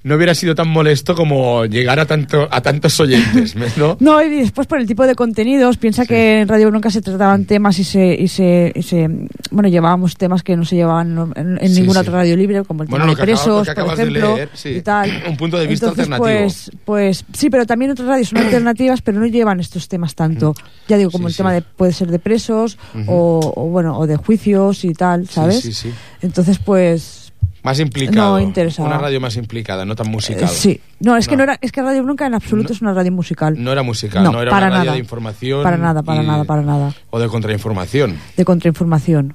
no 0.04 0.16
hubiera 0.16 0.34
sido 0.34 0.54
tan 0.54 0.68
molesto 0.68 1.14
como 1.14 1.64
llegar 1.64 2.00
a 2.00 2.06
tanto 2.06 2.48
a 2.50 2.60
tantos 2.60 2.98
oyentes, 3.00 3.54
¿no? 3.76 3.96
No, 4.00 4.20
y 4.22 4.28
después 4.28 4.66
por 4.66 4.78
el 4.80 4.86
tipo 4.86 5.06
de 5.06 5.14
contenidos, 5.14 5.76
piensa 5.76 6.04
que 6.06 6.40
en 6.40 6.48
Radio 6.48 6.68
Bronca 6.70 6.90
se 6.90 7.00
trataban 7.02 7.44
temas 7.44 7.78
y 7.78 7.84
se, 7.84 8.14
y 8.18 8.28
se, 8.28 8.72
y 8.74 8.82
se- 8.82 9.08
bueno, 9.50 9.68
llevábamos 9.68 10.16
temas 10.16 10.42
que 10.42 10.56
no 10.56 10.64
se 10.64 10.76
llevaban 10.76 11.32
en, 11.36 11.58
en 11.60 11.68
Sí, 11.74 11.80
ninguna 11.80 12.00
sí. 12.02 12.08
otra 12.08 12.18
radio 12.20 12.36
libre, 12.36 12.62
como 12.64 12.82
el 12.82 12.88
Bueno, 12.88 13.04
tema 13.06 13.16
de 13.16 13.22
presos, 13.22 13.68
por 13.68 13.92
ejemplo, 13.92 14.34
leer, 14.36 14.50
y 14.64 14.80
tal. 14.80 15.10
Un 15.28 15.36
punto 15.36 15.58
de 15.58 15.66
vista 15.66 15.86
Entonces, 15.86 16.12
alternativo. 16.12 16.42
Pues, 16.44 16.70
pues 16.84 17.24
sí, 17.32 17.48
pero 17.50 17.64
también 17.66 17.90
otras 17.92 18.08
radios 18.08 18.28
son 18.28 18.38
alternativas, 18.44 19.02
pero 19.02 19.20
no 19.20 19.26
llevan 19.26 19.60
estos 19.60 19.88
temas 19.88 20.14
tanto. 20.14 20.54
Ya 20.88 20.96
digo, 20.96 21.10
como 21.10 21.22
Mm. 21.22 21.28
El 21.28 21.36
tema 21.36 21.52
de 21.52 21.62
puede 21.62 21.92
ser 21.92 22.08
de 22.08 22.18
presos 22.18 22.76
o, 23.06 23.52
o, 23.56 23.66
bueno, 23.68 23.96
o 23.98 24.06
de 24.08 24.16
juicios 24.16 24.84
y 24.84 24.92
tal, 24.94 25.28
¿sabes? 25.28 25.86
Entonces, 26.20 26.58
pues 26.58 27.21
Más 27.62 27.78
implicado. 27.78 28.32
No 28.38 28.40
interesaba. 28.40 28.88
Una 28.88 28.98
radio 28.98 29.20
más 29.20 29.36
implicada, 29.36 29.84
no 29.84 29.94
tan 29.94 30.08
eh, 30.08 30.10
musical. 30.10 30.48
sí. 30.48 30.80
No, 31.00 31.16
es 31.16 31.28
que 31.28 31.36
No. 31.36 31.44
era, 31.44 31.58
es 31.60 31.72
que 31.72 31.82
Radio 31.82 32.02
Bronca 32.02 32.26
en 32.26 32.34
absoluto 32.34 32.70
No. 32.70 32.74
es 32.74 32.82
una 32.82 32.92
radio 32.92 33.12
musical. 33.12 33.54
No 33.62 33.72
era 33.72 33.82
musical, 33.82 34.22
No, 34.24 34.32
no, 34.32 34.42
era 34.42 34.50
para 34.50 34.66
una 34.66 34.74
radio 34.76 34.84
nada. 34.86 34.92
de 34.94 34.98
información. 35.00 35.62
Para 35.62 35.76
nada, 35.76 36.02
para 36.02 36.22
y- 36.22 36.26
nada, 36.26 36.44
para 36.44 36.62
nada. 36.62 36.94
O 37.10 37.18
de 37.18 37.28
contrainformación. 37.28 38.16
De 38.36 38.44
contrainformación. 38.44 39.34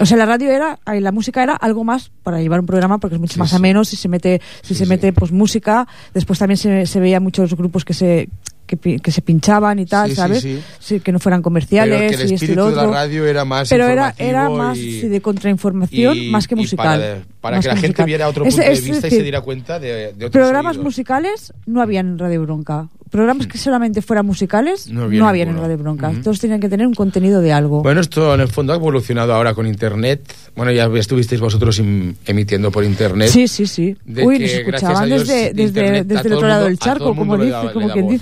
O 0.00 0.06
sea, 0.06 0.16
la 0.16 0.24
radio 0.26 0.50
era, 0.50 0.78
la 0.86 1.12
música 1.12 1.42
era 1.42 1.54
algo 1.54 1.84
más 1.84 2.10
para 2.22 2.40
llevar 2.40 2.60
un 2.60 2.66
programa 2.66 2.98
porque 2.98 3.16
es 3.16 3.20
mucho 3.20 3.34
Sí, 3.34 3.38
más 3.40 3.50
sí. 3.50 3.56
ameno 3.56 3.84
si 3.84 3.96
se 3.96 4.08
mete, 4.08 4.40
si 4.62 4.68
Sí, 4.74 4.74
se 4.74 4.86
mete 4.86 5.12
pues 5.12 5.30
música. 5.32 5.86
Después 6.14 6.38
también 6.38 6.56
se, 6.56 6.86
se 6.86 7.00
veía 7.00 7.20
muchos 7.20 7.54
grupos 7.54 7.84
que 7.84 7.92
se 7.94 8.28
que, 8.66 8.98
que 8.98 9.10
se 9.12 9.22
pinchaban 9.22 9.78
y 9.78 9.86
tal, 9.86 10.10
Sí, 10.10 10.16
¿sabes? 10.16 10.40
sí. 10.42 10.60
Sí, 10.78 11.00
que 11.00 11.12
no 11.12 11.18
fueran 11.18 11.40
Pero 11.40 11.44
comerciales 11.44 12.16
que 12.16 12.22
el 12.22 12.42
y 12.42 12.54
lo 12.54 12.70
de 12.70 12.76
la 12.76 12.86
radio 12.86 13.26
era 13.26 13.44
más 13.44 13.68
Pero 13.68 13.86
era, 13.86 14.14
era 14.18 14.48
más 14.48 14.78
y- 14.78 15.08
de 15.08 15.20
contrainformación 15.20 16.16
y- 16.16 16.30
más 16.30 16.46
que 16.48 16.56
musical. 16.56 17.24
para, 17.40 17.60
que 17.60 17.68
la 17.68 17.76
gente 17.76 18.04
viera 18.04 18.28
otro 18.28 18.44
Es- 18.44 18.54
punto 18.54 18.68
de 18.70 18.80
vista 18.80 19.06
y 19.08 19.10
se 19.10 19.22
diera 19.22 19.40
cuenta 19.40 19.78
de, 19.78 20.12
de 20.14 20.26
otros 20.26 20.30
Programas 20.30 20.78
musicales 20.78 21.52
no 21.66 21.82
habían 21.82 22.06
en 22.08 22.18
Radio 22.18 22.42
Bronca. 22.42 22.88
Programas 23.10 23.46
que 23.46 23.58
solamente 23.58 24.00
fueran 24.00 24.24
musicales 24.24 24.88
No 24.88 25.00
no, 25.00 25.04
había 25.04 25.28
habían 25.28 25.48
en. 25.50 25.58
Radio 25.58 25.76
Bronca. 25.76 26.08
Ujú. 26.08 26.22
Todos 26.22 26.40
tenían 26.40 26.60
que 26.60 26.70
tener 26.70 26.86
un 26.86 26.94
contenido 26.94 27.42
de 27.42 27.52
algo. 27.52 27.82
Bueno, 27.82 28.00
esto 28.00 28.32
en 28.34 28.40
el 28.40 28.48
fondo 28.48 28.72
ha 28.72 28.76
evolucionado 28.76 29.34
ahora 29.34 29.52
con 29.52 29.66
Internet. 29.66 30.32
Bueno, 30.56 30.72
ya 30.72 30.86
estuvisteis 30.98 31.38
vosotros 31.38 31.78
emitiendo 32.24 32.70
por 32.70 32.84
Internet. 32.84 33.28
Sí, 33.28 33.48
sí, 33.48 33.66
sí. 33.66 33.94
Uy, 34.06 34.38
nos 34.38 34.50
escuchaban 34.50 35.10
desde, 35.10 35.52
desde, 35.52 36.04
desde 36.04 36.28
el 36.28 36.32
otro 36.32 36.48
lado 36.48 36.64
del 36.64 36.78
charco, 36.78 37.14
como 37.14 37.36
dice, 37.36 37.56
como 37.74 37.90
quien 37.90 38.06
voz. 38.06 38.14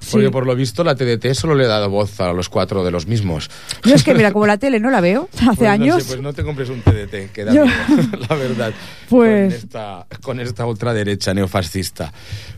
Dice. 0.00 0.10
Porque 0.12 0.26
Sí. 0.26 0.32
por 0.32 0.46
lo 0.46 0.54
visto 0.56 0.84
la 0.84 0.94
TDT 0.94 1.34
solo 1.34 1.54
le 1.54 1.64
ha 1.64 1.68
dado 1.68 1.90
voz 1.90 2.20
a 2.20 2.32
los 2.32 2.48
cuatro 2.48 2.84
de 2.84 2.90
los 2.90 3.06
mismos. 3.06 3.50
Yo 3.84 3.94
es 3.94 4.02
que, 4.04 4.14
mira, 4.14 4.32
como 4.32 4.46
la 4.46 4.56
tele 4.58 4.80
no 4.80 4.90
la 4.90 5.00
veo 5.00 5.28
hace 5.36 5.46
Pues 5.46 5.58
no 5.60 5.68
años. 5.70 6.02
sé, 6.02 6.08
pues 6.10 6.20
no 6.22 6.32
te 6.32 6.42
compres 6.44 6.68
un 6.70 6.80
TDT, 6.82 7.32
que 7.32 7.44
da 7.44 7.52
Yo- 7.52 7.64
miedo, 7.64 8.18
la 8.28 8.36
verdad. 8.36 8.72
Pues- 9.08 9.54
Con 9.54 9.58
esta, 9.64 10.06
con 10.22 10.40
esta 10.40 10.66
ultraderecha 10.66 11.32
neofascista. 11.34 12.12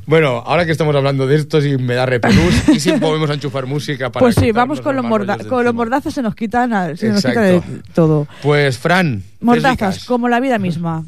Bueno, 0.06 0.42
ahora 0.44 0.66
que 0.66 0.72
estamos 0.72 0.94
hablando 0.96 1.26
de 1.26 1.36
esto, 1.36 1.60
si 1.60 1.76
me 1.76 1.94
da 1.94 2.04
repelús 2.06 2.68
y 2.68 2.80
si 2.80 2.90
volvemos 2.92 3.30
a 3.30 3.34
enchufar 3.34 3.66
música 3.66 4.10
para 4.10 4.24
Pues 4.24 4.34
sí, 4.34 4.50
vamos 4.50 4.80
con 4.80 4.96
los, 4.96 5.04
morda 5.04 5.38
con 5.38 5.64
los 5.64 5.72
mordazos, 5.74 6.12
se 6.14 6.22
nos 6.22 6.34
quitan, 6.34 6.72
a- 6.72 6.96
se 6.96 7.10
nos 7.10 7.24
quita 7.24 7.40
de 7.42 7.62
todo. 7.94 8.26
Pues, 8.42 8.76
Fran. 8.78 9.22
Mordazas, 9.40 10.04
como 10.04 10.28
la 10.28 10.40
vida 10.40 10.58
misma. 10.58 11.04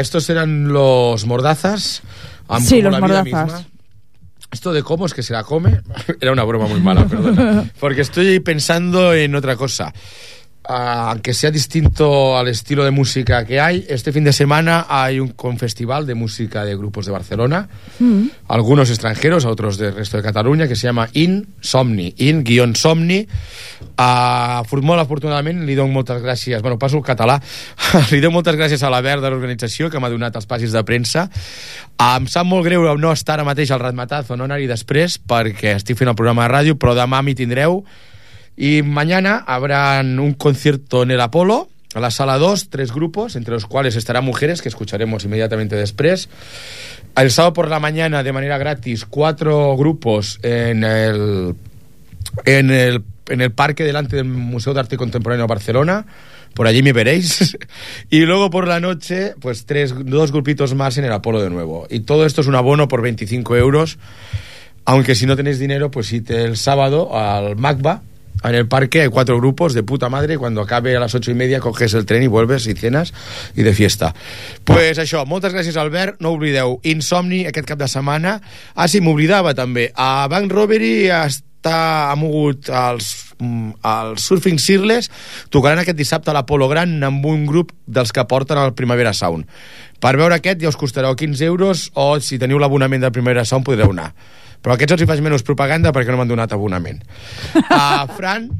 Estos 0.00 0.28
eran 0.30 0.68
los 0.68 1.26
mordazas. 1.26 2.02
Sí, 2.60 2.82
los 2.82 2.92
la 2.92 3.00
mordazas. 3.00 3.24
misma. 3.24 3.64
Esto 4.52 4.72
de 4.72 4.82
cómo 4.82 5.06
es 5.06 5.12
que 5.14 5.22
se 5.22 5.32
la 5.32 5.42
come 5.44 5.80
era 6.20 6.32
una 6.32 6.44
broma 6.44 6.66
muy 6.66 6.80
mala, 6.80 7.04
perdona. 7.06 7.68
Porque 7.80 8.02
estoy 8.02 8.40
pensando 8.40 9.12
en 9.12 9.34
otra 9.34 9.56
cosa. 9.56 9.92
Aunque 10.68 11.32
sea 11.32 11.52
distinto 11.52 12.36
al 12.36 12.48
estilo 12.48 12.84
de 12.84 12.90
música 12.90 13.44
que 13.44 13.60
hay, 13.60 13.86
este 13.88 14.10
fin 14.12 14.24
de 14.24 14.32
semana 14.32 14.86
hay 14.88 15.20
un, 15.20 15.32
un 15.40 15.58
festival 15.58 16.06
de 16.06 16.16
música 16.16 16.64
de 16.64 16.76
grupos 16.76 17.06
de 17.06 17.12
Barcelona, 17.12 17.68
algunos 18.48 18.90
extranjeros, 18.90 19.44
otros 19.44 19.78
del 19.78 19.94
resto 19.94 20.16
de 20.16 20.24
Cataluña, 20.24 20.66
que 20.66 20.74
se 20.74 20.88
llama 20.88 21.08
Insomni, 21.12 22.14
In-Somni. 22.16 23.28
Uh, 23.96 24.80
molt 24.84 25.00
afortunadament 25.00 25.62
li 25.64 25.76
dono 25.76 25.92
moltes 25.94 26.18
gràcies, 26.20 26.60
bueno, 26.60 26.76
passo 26.76 26.98
el 26.98 27.04
català, 27.04 27.38
li 28.12 28.20
dono 28.20 28.34
moltes 28.34 28.56
gràcies 28.58 28.82
a 28.84 28.90
la 28.92 29.00
Ver 29.00 29.20
de 29.22 29.30
l'organització 29.30 29.88
que 29.88 30.00
m'ha 30.00 30.10
donat 30.12 30.36
els 30.36 30.48
passis 30.50 30.74
de 30.74 30.82
premsa. 30.84 31.28
Uh, 31.96 32.18
em 32.18 32.26
sap 32.28 32.44
molt 32.48 32.66
greu 32.66 32.84
no 32.98 33.12
estar 33.12 33.38
ara 33.38 33.46
mateix 33.46 33.70
al 33.70 33.80
Ratmatazo, 33.80 34.36
no 34.36 34.44
anar-hi 34.44 34.68
després, 34.68 35.16
perquè 35.16 35.76
estic 35.78 35.96
fent 35.96 36.12
el 36.12 36.18
programa 36.18 36.44
de 36.44 36.52
ràdio, 36.52 36.76
però 36.76 36.96
demà 36.98 37.22
m'hi 37.22 37.36
tindreu. 37.38 37.80
Y 38.56 38.82
mañana 38.82 39.44
habrán 39.46 40.18
un 40.18 40.32
concierto 40.32 41.02
en 41.02 41.10
el 41.10 41.20
Apolo, 41.20 41.68
a 41.94 42.00
la 42.00 42.10
sala 42.10 42.38
2, 42.38 42.68
tres 42.68 42.92
grupos, 42.92 43.36
entre 43.36 43.54
los 43.54 43.66
cuales 43.66 43.96
estarán 43.96 44.24
mujeres, 44.24 44.60
que 44.60 44.68
escucharemos 44.68 45.24
inmediatamente 45.24 45.76
después. 45.76 46.28
El 47.16 47.30
sábado 47.30 47.54
por 47.54 47.68
la 47.68 47.80
mañana, 47.80 48.22
de 48.22 48.32
manera 48.32 48.58
gratis, 48.58 49.04
cuatro 49.06 49.76
grupos 49.76 50.38
en 50.42 50.84
el, 50.84 51.54
en 52.44 52.70
el, 52.70 53.02
en 53.28 53.40
el 53.40 53.52
parque 53.52 53.84
delante 53.84 54.16
del 54.16 54.26
Museo 54.26 54.74
de 54.74 54.80
Arte 54.80 54.96
Contemporáneo 54.96 55.46
de 55.46 55.48
Barcelona. 55.48 56.06
Por 56.52 56.66
allí 56.66 56.82
me 56.82 56.92
veréis. 56.92 57.56
y 58.10 58.20
luego 58.20 58.50
por 58.50 58.66
la 58.66 58.80
noche, 58.80 59.34
pues 59.40 59.66
tres, 59.66 59.94
dos 59.96 60.32
grupitos 60.32 60.74
más 60.74 60.98
en 60.98 61.04
el 61.04 61.12
Apolo 61.12 61.42
de 61.42 61.50
nuevo. 61.50 61.86
Y 61.90 62.00
todo 62.00 62.26
esto 62.26 62.40
es 62.40 62.46
un 62.46 62.54
abono 62.54 62.88
por 62.88 63.02
25 63.02 63.56
euros. 63.56 63.98
Aunque 64.84 65.14
si 65.14 65.26
no 65.26 65.36
tenéis 65.36 65.58
dinero, 65.58 65.90
pues 65.90 66.12
irte 66.12 66.44
el 66.44 66.56
sábado 66.56 67.18
al 67.18 67.56
MACBA, 67.56 68.02
en 68.42 68.54
el 68.54 68.68
parque 68.68 69.02
hay 69.02 69.08
cuatro 69.08 69.36
grupos 69.38 69.74
de 69.74 69.82
puta 69.82 70.08
madre 70.08 70.38
cuando 70.38 70.60
acabe 70.60 70.96
a 70.96 71.00
las 71.00 71.14
ocho 71.14 71.30
y 71.30 71.34
media 71.34 71.60
coges 71.60 71.94
el 71.94 72.06
tren 72.06 72.22
y 72.22 72.26
vuelves 72.26 72.66
y 72.66 72.74
cenas 72.74 73.12
i 73.54 73.62
de 73.62 73.72
fiesta. 73.72 74.14
Pues 74.64 74.98
això, 74.98 75.24
moltes 75.26 75.54
gràcies 75.54 75.76
Albert, 75.76 76.20
no 76.20 76.34
oblideu 76.36 76.80
Insomni 76.84 77.46
aquest 77.46 77.66
cap 77.68 77.78
de 77.78 77.88
setmana. 77.88 78.40
Ah, 78.74 78.88
sí, 78.88 79.00
m'oblidava 79.00 79.54
també. 79.54 79.90
A 79.94 80.28
Bank 80.30 80.52
Robbery 80.52 81.08
està 81.10 81.46
ha 82.10 82.14
mogut 82.14 82.68
els, 82.70 83.34
mm, 83.40 83.72
els 83.82 84.22
Surfing 84.22 84.58
Sirles 84.58 85.10
tocaran 85.50 85.80
aquest 85.82 85.98
dissabte 85.98 86.30
a 86.30 86.34
l'Apolo 86.36 86.68
Gran 86.68 87.02
amb 87.02 87.26
un 87.26 87.46
grup 87.46 87.72
dels 87.86 88.12
que 88.12 88.24
porten 88.24 88.58
el 88.58 88.74
Primavera 88.74 89.12
Sound. 89.12 89.46
Per 90.00 90.16
veure 90.16 90.36
aquest 90.36 90.60
ja 90.60 90.68
us 90.68 90.76
costarà 90.76 91.14
15 91.14 91.44
euros 91.44 91.90
o 91.94 92.20
si 92.20 92.38
teniu 92.38 92.58
l'abonament 92.58 93.02
del 93.02 93.12
Primavera 93.12 93.44
Sound 93.44 93.64
podreu 93.64 93.90
anar. 93.90 94.12
Però 94.62 94.74
aquests 94.74 94.96
els 94.96 95.04
hi 95.04 95.08
faig 95.08 95.22
menys 95.24 95.46
propaganda 95.46 95.92
perquè 95.94 96.12
no 96.12 96.20
m'han 96.20 96.30
donat 96.30 96.54
abonament. 96.56 97.02
Uh, 97.54 98.06
Fran, 98.16 98.50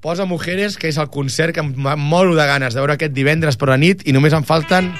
posa 0.00 0.26
Mujeres, 0.28 0.76
que 0.78 0.90
és 0.92 0.98
el 1.02 1.10
concert 1.10 1.54
que 1.56 1.64
em 1.64 1.74
moro 2.06 2.36
de 2.38 2.46
ganes 2.46 2.74
de 2.74 2.82
veure 2.82 2.96
aquest 2.98 3.14
divendres 3.16 3.58
per 3.58 3.72
la 3.72 3.80
nit 3.80 4.06
i 4.06 4.14
només 4.16 4.36
em 4.36 4.46
falten 4.46 4.92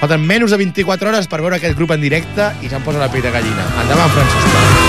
falten 0.00 0.24
menys 0.26 0.52
de 0.52 0.58
24 0.60 1.08
hores 1.08 1.30
per 1.30 1.40
veure 1.40 1.56
aquest 1.60 1.78
grup 1.78 1.94
en 1.94 2.02
directe 2.04 2.50
i 2.62 2.72
se'm 2.72 2.84
posa 2.84 3.02
la 3.02 3.10
pell 3.12 3.24
de 3.24 3.32
gallina. 3.34 3.68
Endavant, 3.84 4.12
Francesc. 4.18 4.83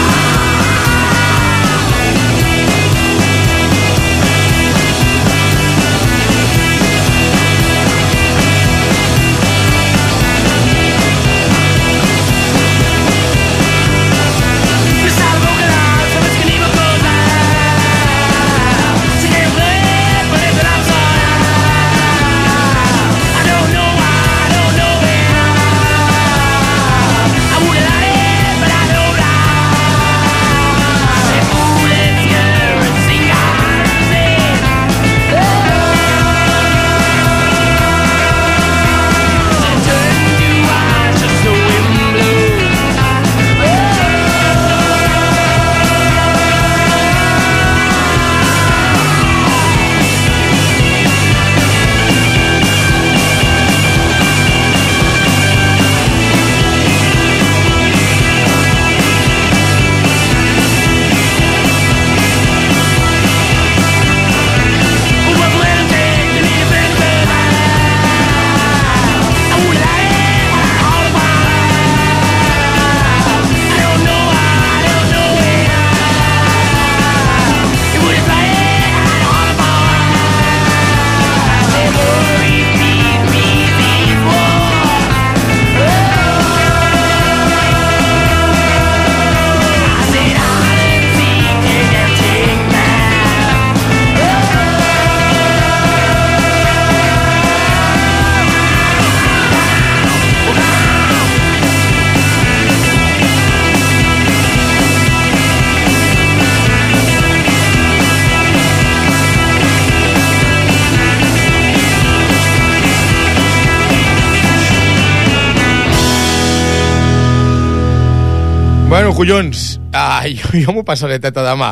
Bueno, 119.06 119.18
collons, 119.20 119.80
ah, 119.94 120.24
jo, 120.26 120.58
jo 120.58 120.74
m'ho 120.74 120.82
passaré 120.82 121.20
teta 121.22 121.44
de 121.46 121.52
mà. 121.62 121.68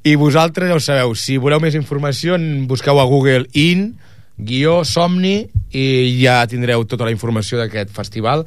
I 0.00 0.14
vosaltres 0.16 0.70
ja 0.70 0.78
ho 0.78 0.80
sabeu, 0.80 1.10
si 1.12 1.34
voleu 1.36 1.60
més 1.60 1.74
informació, 1.76 2.38
busqueu 2.70 2.96
a 2.96 3.04
Google 3.04 3.50
IN, 3.52 3.98
guió 4.40 4.78
Somni, 4.88 5.42
i 5.76 5.84
ja 6.22 6.38
tindreu 6.48 6.86
tota 6.88 7.04
la 7.04 7.12
informació 7.12 7.60
d'aquest 7.60 7.92
festival, 7.92 8.46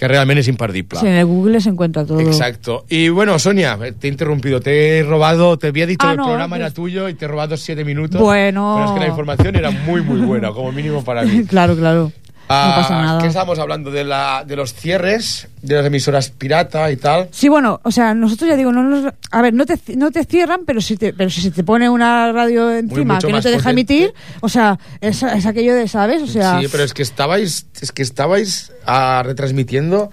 que 0.00 0.08
realment 0.08 0.40
és 0.40 0.48
imperdible. 0.48 0.96
Sí, 0.96 1.10
en 1.12 1.20
el 1.20 1.28
Google 1.28 1.60
se 1.60 1.74
encuentra 1.74 2.06
todo. 2.06 2.24
Exacto. 2.24 2.86
Y 2.88 3.10
bueno, 3.10 3.38
Sonia, 3.38 3.76
te 4.00 4.08
he 4.08 4.10
interrumpido, 4.10 4.62
te 4.64 5.00
he 5.00 5.02
robado, 5.02 5.58
te 5.58 5.66
había 5.66 5.84
dicho 5.84 6.06
Ah, 6.06 6.12
que 6.12 6.12
el 6.12 6.16
no, 6.16 6.24
programa 6.24 6.56
pues- 6.56 6.60
era 6.60 6.70
tuyo 6.70 7.10
y 7.10 7.12
te 7.12 7.26
he 7.26 7.28
robado 7.28 7.58
siete 7.58 7.84
minutos. 7.84 8.18
Bueno. 8.18 8.76
Pero 8.78 8.86
es 8.86 8.92
que 8.92 9.00
la 9.00 9.08
información 9.08 9.56
era 9.56 9.70
muy, 9.70 10.00
muy 10.00 10.20
buena, 10.22 10.52
como 10.52 10.72
mínimo 10.72 11.04
para 11.04 11.22
mí. 11.24 11.44
claro, 11.50 11.76
claro. 11.76 12.12
Ah, 12.48 12.74
no 12.76 12.82
pasa 12.82 13.02
nada. 13.02 13.20
¿Qué 13.20 13.28
estábamos 13.28 13.58
hablando? 13.58 13.90
De, 13.90 14.04
la, 14.04 14.44
de 14.46 14.56
los 14.56 14.74
cierres, 14.74 15.48
de 15.62 15.76
las 15.76 15.86
emisoras 15.86 16.30
pirata 16.30 16.90
y 16.90 16.96
tal. 16.96 17.28
Sí, 17.30 17.48
bueno, 17.48 17.80
o 17.82 17.90
sea, 17.90 18.14
nosotros 18.14 18.50
ya 18.50 18.56
digo, 18.56 18.70
no 18.70 18.82
nos, 18.82 19.12
a 19.30 19.42
ver, 19.42 19.54
no 19.54 19.64
te, 19.64 19.78
no 19.96 20.10
te 20.10 20.24
cierran, 20.24 20.60
pero 20.66 20.80
si 20.80 20.96
te, 20.96 21.12
pero 21.14 21.30
si 21.30 21.40
se 21.40 21.50
te 21.50 21.64
pone 21.64 21.88
una 21.88 22.32
radio 22.32 22.70
encima 22.70 23.18
que 23.18 23.32
no 23.32 23.40
te 23.40 23.50
deja 23.50 23.70
potente. 23.70 23.94
emitir, 23.94 24.14
o 24.40 24.48
sea, 24.48 24.78
es, 25.00 25.22
es 25.22 25.46
aquello 25.46 25.74
de, 25.74 25.88
¿sabes? 25.88 26.22
O 26.22 26.26
sea, 26.26 26.60
sí, 26.60 26.68
pero 26.70 26.84
es 26.84 26.92
que 26.92 27.02
estabais, 27.02 27.66
es 27.80 27.92
que 27.92 28.02
estabais 28.02 28.72
ah, 28.86 29.22
retransmitiendo 29.24 30.10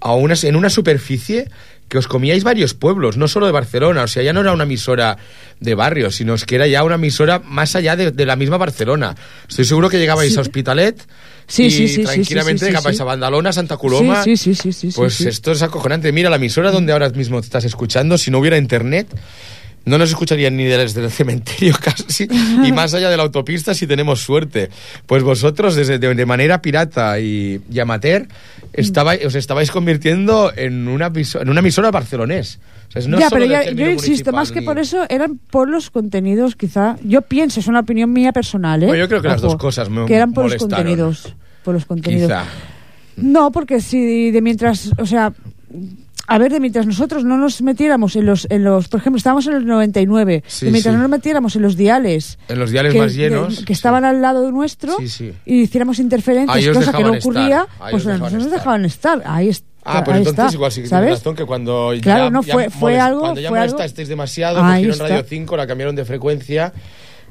a 0.00 0.14
una, 0.14 0.34
en 0.42 0.56
una 0.56 0.70
superficie 0.70 1.48
que 1.88 1.96
os 1.96 2.06
comíais 2.06 2.44
varios 2.44 2.74
pueblos, 2.74 3.16
no 3.16 3.28
solo 3.28 3.46
de 3.46 3.52
Barcelona, 3.52 4.02
o 4.02 4.08
sea, 4.08 4.22
ya 4.22 4.32
no 4.32 4.40
era 4.40 4.52
una 4.52 4.64
emisora 4.64 5.16
de 5.60 5.74
barrio, 5.74 6.10
sino 6.10 6.34
es 6.34 6.44
que 6.44 6.56
era 6.56 6.66
ya 6.66 6.84
una 6.84 6.96
emisora 6.96 7.38
más 7.38 7.76
allá 7.76 7.96
de, 7.96 8.10
de 8.10 8.26
la 8.26 8.36
misma 8.36 8.58
Barcelona. 8.58 9.16
Estoy 9.48 9.64
seguro 9.64 9.88
que 9.88 9.98
llegabais 9.98 10.36
a 10.36 10.42
Hospitalet 10.42 11.00
Sí, 11.48 11.70
sí, 11.70 11.88
sí, 11.88 11.94
sí, 11.94 12.02
tranquilamente 12.04 12.66
sí, 12.66 12.72
sí, 12.76 12.92
sí, 12.94 13.00
a 13.00 13.04
Bandalona, 13.04 13.52
Santa 13.52 13.78
Coloma. 13.78 14.22
Sí, 14.22 14.36
sí, 14.36 14.54
sí, 14.54 14.70
sí, 14.72 14.90
sí, 14.90 14.96
Pues 14.96 15.14
sí, 15.14 15.22
sí. 15.24 15.28
esto 15.30 15.50
es 15.52 15.62
acojonante. 15.62 16.12
Mira, 16.12 16.28
la 16.28 16.36
emisora 16.36 16.70
donde 16.70 16.92
ahora 16.92 17.08
mismo 17.08 17.38
estás 17.38 17.64
escuchando, 17.64 18.18
si 18.18 18.30
no 18.30 18.38
hubiera 18.38 18.58
internet, 18.58 19.08
no 19.88 19.98
nos 19.98 20.10
escucharían 20.10 20.56
ni 20.56 20.64
desde 20.64 21.02
el 21.04 21.10
cementerio 21.10 21.74
casi, 21.82 22.28
y 22.64 22.72
más 22.72 22.94
allá 22.94 23.10
de 23.10 23.16
la 23.16 23.22
autopista 23.24 23.74
si 23.74 23.86
tenemos 23.86 24.20
suerte. 24.20 24.70
Pues 25.06 25.22
vosotros, 25.22 25.74
desde, 25.74 25.98
de, 25.98 26.14
de 26.14 26.26
manera 26.26 26.62
pirata 26.62 27.18
y, 27.18 27.60
y 27.70 27.78
amateur, 27.80 28.26
estabais, 28.72 29.24
os 29.24 29.34
estabais 29.34 29.70
convirtiendo 29.70 30.52
en 30.54 30.86
una, 30.88 31.10
en 31.40 31.48
una 31.48 31.60
emisora 31.60 31.90
barcelonés. 31.90 32.60
O 32.88 32.92
sea, 32.92 33.08
no 33.08 33.18
ya, 33.18 33.28
pero 33.30 33.44
ya- 33.44 33.70
yo 33.70 33.90
insisto, 33.90 34.32
más 34.32 34.50
que 34.50 34.60
ni- 34.60 34.66
por 34.66 34.78
eso, 34.78 35.04
eran 35.10 35.38
por 35.50 35.68
los 35.68 35.90
contenidos, 35.90 36.56
quizá. 36.56 36.96
Yo 37.04 37.22
pienso, 37.22 37.60
es 37.60 37.66
una 37.66 37.80
opinión 37.80 38.12
mía 38.12 38.32
personal, 38.32 38.82
¿eh? 38.82 38.86
Bueno, 38.86 39.00
yo 39.04 39.08
creo 39.08 39.20
que 39.22 39.28
las 39.28 39.40
dos 39.42 39.56
cosas 39.56 39.90
me 39.90 40.06
Que 40.06 40.14
eran 40.14 40.32
por 40.32 40.44
los 40.50 40.56
contenidos. 40.56 41.34
Por 41.64 41.74
los 41.74 41.84
contenidos. 41.84 42.28
Quizá. 42.28 42.44
No, 43.16 43.50
porque 43.50 43.80
si 43.80 44.30
de 44.30 44.40
mientras, 44.40 44.90
o 44.96 45.04
sea, 45.04 45.32
a 46.30 46.38
ver, 46.38 46.52
de 46.52 46.60
mientras 46.60 46.86
nosotros 46.86 47.24
no 47.24 47.36
nos 47.38 47.62
metiéramos 47.62 48.14
en 48.14 48.26
los, 48.26 48.46
en 48.50 48.62
los 48.62 48.88
por 48.88 49.00
ejemplo, 49.00 49.16
estábamos 49.16 49.46
en 49.46 49.54
el 49.54 49.66
99, 49.66 50.44
Sí, 50.46 50.66
de 50.66 50.72
mientras 50.72 50.92
sí. 50.92 50.96
no 50.96 51.02
nos 51.02 51.10
metiéramos 51.10 51.56
en 51.56 51.62
los 51.62 51.76
diales, 51.76 52.38
En 52.48 52.58
los 52.58 52.70
diales 52.70 52.92
que, 52.92 52.98
más 53.00 53.14
llenos. 53.14 53.58
de- 53.60 53.64
que 53.64 53.72
estaban 53.72 54.04
al 54.04 54.20
lado 54.22 54.50
nuestro 54.52 54.94
Sí, 54.98 55.08
sí. 55.08 55.32
y 55.46 55.62
hiciéramos 55.62 55.98
interferencias, 55.98 56.76
cosa 56.76 56.92
que 56.92 57.02
no 57.02 57.12
ocurría, 57.12 57.62
estar, 57.62 57.90
pues 57.90 58.04
dejaban 58.04 58.32
nos 58.34 58.50
dejaban 58.50 58.84
estar. 58.84 59.22
Ahí 59.24 59.48
está. 59.48 59.66
Ah, 59.84 60.04
pues 60.04 60.16
ahí 60.16 60.20
entonces 60.20 60.44
está, 60.44 60.54
igual 60.54 60.70
sí 60.72 60.82
que 60.82 60.88
tienes 60.88 61.10
razón 61.10 61.34
que 61.34 61.44
cuando 61.46 61.92
Claro, 62.02 62.24
ya, 62.24 62.30
no, 62.30 62.42
ya 62.42 62.52
fue- 62.52 62.68
fue 62.68 62.92
molest- 62.96 63.00
algo- 63.06 63.20
cuando 63.20 63.40
ya 63.40 63.48
fue 63.48 63.58
algo- 63.60 63.72
molestasteis 63.72 64.08
demasiado, 64.08 64.60
cogieron. 64.60 64.98
Radio 64.98 65.24
5, 65.26 65.56
la 65.56 65.66
cambiaron 65.66 65.96
de 65.96 66.04
frecuencia 66.04 66.74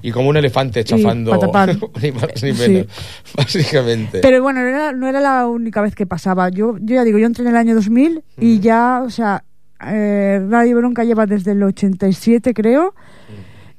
y 0.01 0.11
como 0.11 0.29
un 0.29 0.37
elefante 0.37 0.83
chafando 0.83 1.31
ni 2.01 2.11
más 2.11 2.43
ni 2.43 2.53
Sí. 2.53 2.69
menos, 2.71 2.87
básicamente. 3.35 4.19
Pero 4.21 4.41
bueno, 4.41 4.61
no 4.61 4.67
era, 4.67 4.91
no 4.93 5.07
era 5.07 5.19
la 5.19 5.47
única 5.47 5.81
vez 5.81 5.95
que 5.95 6.05
pasaba. 6.05 6.49
Yo, 6.49 6.77
yo 6.79 6.95
ya 6.95 7.03
digo, 7.03 7.17
yo 7.17 7.25
entré 7.25 7.43
en 7.43 7.49
el 7.49 7.55
año 7.57 7.75
2000 7.75 8.23
y 8.39 8.59
ya, 8.59 9.01
o 9.05 9.09
sea, 9.09 9.43
eh, 9.85 10.41
Radio 10.49 10.77
Bronca 10.77 11.03
lleva 11.03 11.25
desde 11.25 11.51
el 11.51 11.63
87, 11.63 12.53
creo. 12.53 12.93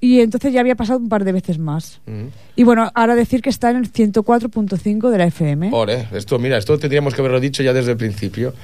Y 0.01 0.21
entonces 0.21 0.53
ya 0.53 0.61
había 0.61 0.77
pasado 0.77 1.01
un 1.01 1.09
par 1.09 1.25
de 1.25 1.33
veces 1.33 1.59
más. 1.59 2.01
Mm. 2.07 2.27
Y 2.55 2.63
bueno, 2.63 2.89
ahora 2.95 3.17
decir 3.17 3.43
que 3.43 3.51
está 3.51 3.71
en 3.71 3.79
el 3.79 3.93
104.5 3.93 5.11
de 5.11 5.19
la 5.19 5.25
FM. 5.27 5.71
Ore, 5.73 6.07
esto, 6.13 6.39
mira, 6.39 6.57
esto 6.57 6.79
tendríamos 6.79 7.15
que 7.15 7.21
haberlo 7.21 7.41
dicho 7.41 7.65
ya 7.65 7.73
desde 7.73 7.91
el 7.93 7.97
principio. 7.97 8.55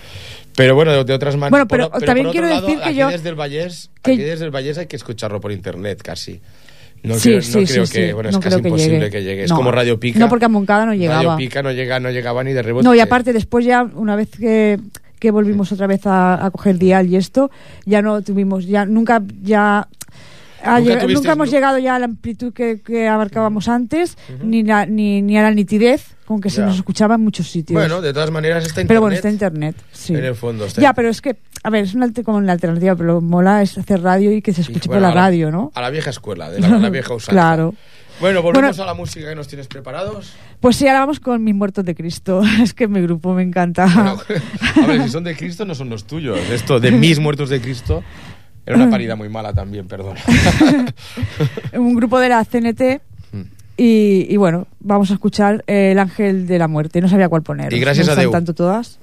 Pero 0.55 0.77
bueno, 0.77 0.93
de, 0.93 1.03
de 1.03 1.13
otras 1.13 1.35
maneras. 1.35 1.51
Bueno, 1.51 1.67
pero 1.67 1.89
también 2.07 2.31
quiero 2.31 2.47
decir 2.47 2.79
que 2.79 2.85
aquí 2.85 2.95
yo- 2.95 3.09
Desde 3.09 3.29
el 3.31 3.35
Vallés, 3.35 3.91
que- 4.01 4.13
aquí 4.13 4.23
desde 4.23 4.45
el 4.45 4.53
Vallés 4.53 4.79
hay 4.79 4.87
que 4.87 4.95
escucharlo 4.95 5.41
por 5.41 5.51
internet 5.51 6.01
casi. 6.03 6.41
No 7.05 7.15
Sí, 7.17 7.29
creo, 7.31 7.43
sí, 7.43 7.53
no 7.61 7.67
sí, 7.67 7.73
creo 7.73 7.87
sí. 7.87 7.93
que, 7.93 8.13
bueno, 8.15 8.31
No 8.33 8.39
es 8.39 8.45
casi 8.45 8.61
que 8.63 8.69
imposible 8.69 8.99
llegue. 8.99 9.11
que 9.11 9.23
llegue. 9.23 9.45
Es 9.45 9.51
No. 9.51 9.57
como 9.57 9.71
Radio 9.71 10.01
Pica. 10.01 10.19
No, 10.19 10.29
porque 10.29 10.47
a 10.47 10.49
Moncada 10.49 10.87
no 10.87 10.95
llegaba. 10.95 11.23
Radio 11.23 11.37
Pica 11.37 11.63
no 11.63 11.71
llega, 11.71 12.01
no 12.01 12.11
llegaba 12.11 12.43
ni 12.43 12.53
de 12.53 12.63
rebote. 12.63 12.85
No, 12.85 12.95
y 12.95 13.01
aparte 13.01 13.33
después 13.33 13.65
ya, 13.65 13.83
una 13.83 14.17
vez 14.17 14.31
que, 14.31 14.81
que 15.19 15.31
volvimos 15.31 15.71
otra 15.71 15.87
vez 15.87 16.07
a, 16.07 16.45
a 16.45 16.51
coger 16.51 16.79
dial 16.79 17.07
y 17.09 17.17
esto, 17.17 17.51
ya 17.85 18.03
no 18.03 18.21
tuvimos, 18.23 18.67
ya 18.67 18.85
nunca, 18.87 19.23
ya... 19.43 19.87
Nunca 21.09 21.33
hemos 21.33 21.51
llegado 21.51 21.77
ya 21.79 21.95
a 21.95 21.99
la 21.99 22.07
amplitud 22.07 22.55
que, 22.55 22.81
que 22.81 23.07
abarcábamos 23.07 23.69
antes, 23.69 24.17
ni, 24.43 24.63
la- 24.63 24.87
ni, 24.87 25.21
ni 25.21 25.37
a 25.37 25.43
la 25.43 25.51
nitidez 25.51 26.17
con 26.25 26.41
que 26.41 26.49
se 26.49 26.61
Ya. 26.63 26.67
nos 26.67 26.77
escuchaba 26.77 27.17
en 27.17 27.21
muchos 27.21 27.51
sitios. 27.51 27.79
Bueno, 27.79 28.01
de 28.01 28.15
todas 28.15 28.31
maneras 28.31 28.65
está 28.65 28.81
internet. 28.81 28.89
pero 28.89 29.01
bueno, 29.03 29.15
está 29.15 29.29
internet, 29.29 29.77
sí. 29.93 30.15
En 30.15 30.25
el 30.25 30.35
fondo 30.35 30.65
está 30.65 30.81
Ya, 30.81 30.95
pero 30.95 31.11
es 31.11 31.21
que, 31.21 31.37
a 31.65 31.71
ver, 31.71 31.85
es 31.85 31.95
una, 31.95 32.13
como 32.25 32.39
una 32.39 32.53
alternativa, 32.53 32.95
pero 32.95 33.15
lo 33.15 33.21
mola 33.21 33.63
es 33.63 33.77
hacer 33.79 34.03
radio 34.03 34.31
y 34.33 34.41
que 34.43 34.53
se 34.53 34.61
escuche 34.61 34.87
bueno, 34.87 35.01
por 35.01 35.03
la 35.03 35.09
a 35.09 35.15
la- 35.15 35.21
radio, 35.23 35.51
¿no? 35.51 35.73
A 35.75 35.81
la 35.81 35.91
vieja 35.91 36.11
escuela, 36.11 36.51
de 36.51 36.61
la, 36.61 36.69
la 36.79 36.91
vieja 36.91 37.13
usanza. 37.15 37.33
Claro. 37.33 37.75
Bueno, 38.21 38.43
volvemos 38.43 38.77
Bueno. 38.77 38.83
a 38.85 38.87
la 38.87 38.95
música 38.95 39.29
que 39.29 39.35
nos 39.35 39.49
tienes 39.49 39.67
preparados. 39.67 40.35
Pues 40.61 40.77
sí, 40.77 40.87
ahora 40.87 41.01
vamos 41.01 41.19
con 41.19 41.43
Mis 41.43 41.55
Muertos 41.55 41.85
de 41.85 41.97
Cristo. 41.97 42.43
Es 42.63 42.73
que 42.73 42.87
mi 42.87 43.01
grupo 43.01 43.35
me 43.35 43.43
encanta. 43.43 43.87
Bueno, 43.93 44.17
a 44.83 44.87
ver, 44.87 45.03
si 45.03 45.09
son 45.09 45.25
de 45.25 45.35
Cristo, 45.35 45.65
no 45.65 45.75
son 45.75 45.89
los 45.91 46.05
tuyos. 46.05 46.39
Esto 46.53 46.79
de 46.79 46.93
mis 46.93 47.19
muertos 47.19 47.49
de 47.51 47.61
Cristo 47.61 48.05
era 48.67 48.77
una 48.77 48.89
parida 48.89 49.17
muy 49.17 49.29
mala 49.29 49.53
también, 49.53 49.89
perdón. 49.89 50.17
un 51.73 51.95
grupo 51.97 52.19
de 52.21 52.29
la 52.29 52.45
CNT. 52.45 53.01
Y, 53.77 54.27
y 54.33 54.37
bueno, 54.37 54.69
vamos 54.79 55.11
a 55.11 55.15
escuchar 55.15 55.65
El 55.67 55.99
Ángel 55.99 56.47
de 56.47 56.59
la 56.61 56.69
Muerte. 56.69 57.01
No 57.01 57.09
sabía 57.09 57.29
cuál 57.29 57.43
poner. 57.43 57.73
Y 57.73 57.81
gracias 57.81 58.09
a 58.09 58.15
Déu. 58.15 58.31
tanto 58.31 58.55
todas. 58.55 59.01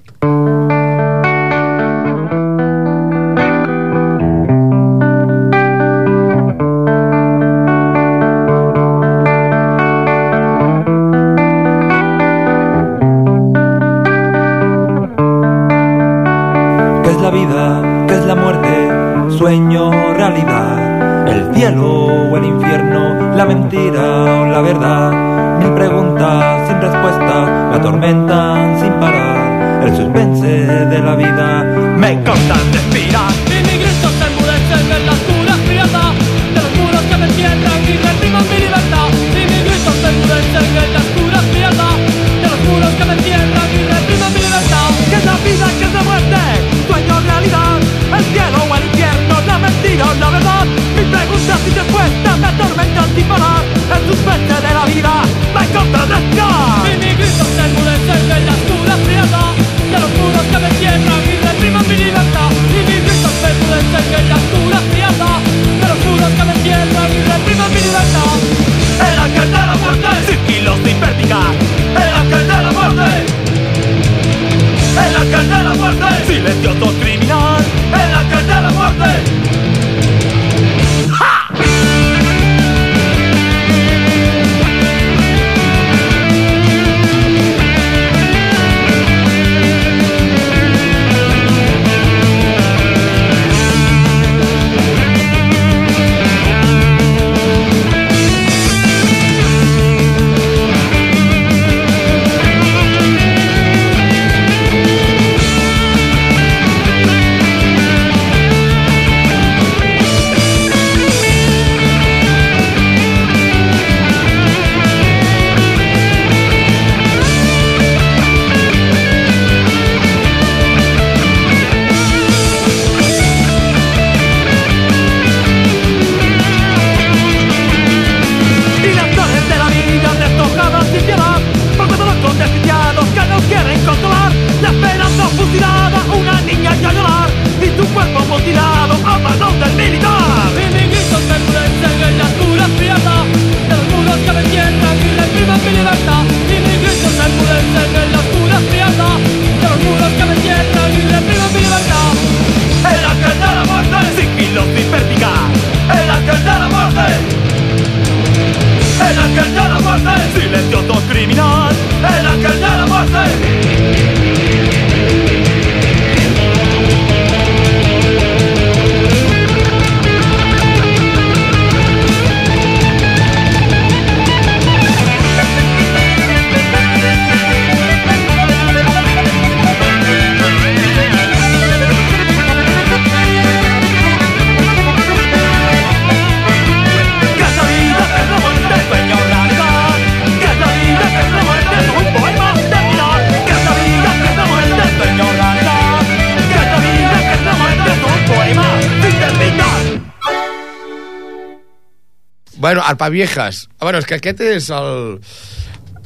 Bueno, 202.72 202.86
Arpaviejas. 202.88 203.68
Bueno, 203.78 203.98
és 204.00 204.06
que 204.08 204.14
aquest 204.16 204.38
és 204.40 204.70
el... 204.72 205.18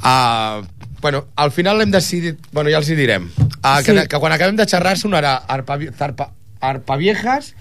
Uh, 0.02 0.66
bueno, 1.00 1.28
al 1.38 1.52
final 1.54 1.78
hem 1.80 1.92
decidit... 1.94 2.40
Bueno, 2.50 2.72
ja 2.74 2.80
els 2.80 2.88
hi 2.90 2.96
direm. 2.98 3.28
Uh, 3.38 3.76
que, 3.86 3.94
Sí. 3.94 4.02
que 4.10 4.18
quan 4.18 4.32
acabem 4.34 4.56
de 4.58 4.66
xerrar 4.66 4.96
sonarà 4.98 5.36
Arpaviejas... 5.46 7.52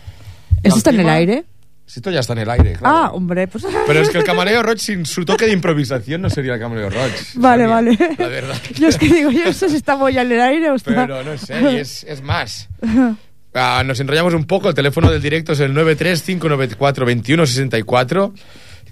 i 0.63 0.65
¿Esto 0.65 0.73
el 0.73 0.77
está 0.79 0.89
en 0.89 0.95
el 0.95 1.01
tema- 1.05 1.13
aire? 1.13 1.45
Sí, 1.85 1.99
esto 1.99 2.09
ya 2.09 2.21
está 2.21 2.33
en 2.33 2.39
el 2.39 2.49
aire, 2.49 2.73
claro. 2.79 2.95
Ah, 2.97 3.11
hombre, 3.13 3.47
pues... 3.47 3.63
Pero 3.85 3.99
es 4.01 4.09
que 4.09 4.17
el 4.17 4.23
camarero 4.23 4.63
Roach 4.63 4.79
sin 4.79 5.05
su 5.05 5.23
toque 5.23 5.45
de 5.45 5.51
improvisación 5.51 6.19
no 6.23 6.31
sería 6.31 6.55
el 6.55 6.59
camarero 6.59 6.89
Roach. 6.89 7.35
Vale, 7.35 7.65
Sonia, 7.67 7.75
vale. 7.75 7.95
La 8.17 8.27
verdad. 8.27 8.55
Yo 8.73 8.87
es 8.87 8.97
que 8.97 9.05
digo, 9.07 9.29
yo 9.29 9.45
no 9.45 9.53
sé 9.53 9.69
si 9.69 9.75
estamos 9.75 10.11
ya 10.11 10.23
en 10.23 10.31
el 10.31 10.41
aire 10.41 10.71
o 10.71 10.75
está... 10.77 10.95
Pero 11.05 11.23
no 11.23 11.37
sé, 11.37 11.61
y 11.61 11.75
es, 11.75 12.03
es 12.05 12.23
más. 12.23 12.69
Ah, 13.57 13.83
nos 13.85 13.97
enrollamos 14.01 14.33
un 14.33 14.43
poco. 14.43 14.67
El 14.67 14.75
teléfono 14.75 15.09
del 15.09 15.21
directo 15.21 15.53
es 15.53 15.61
el 15.61 15.73
935942164 15.75 18.33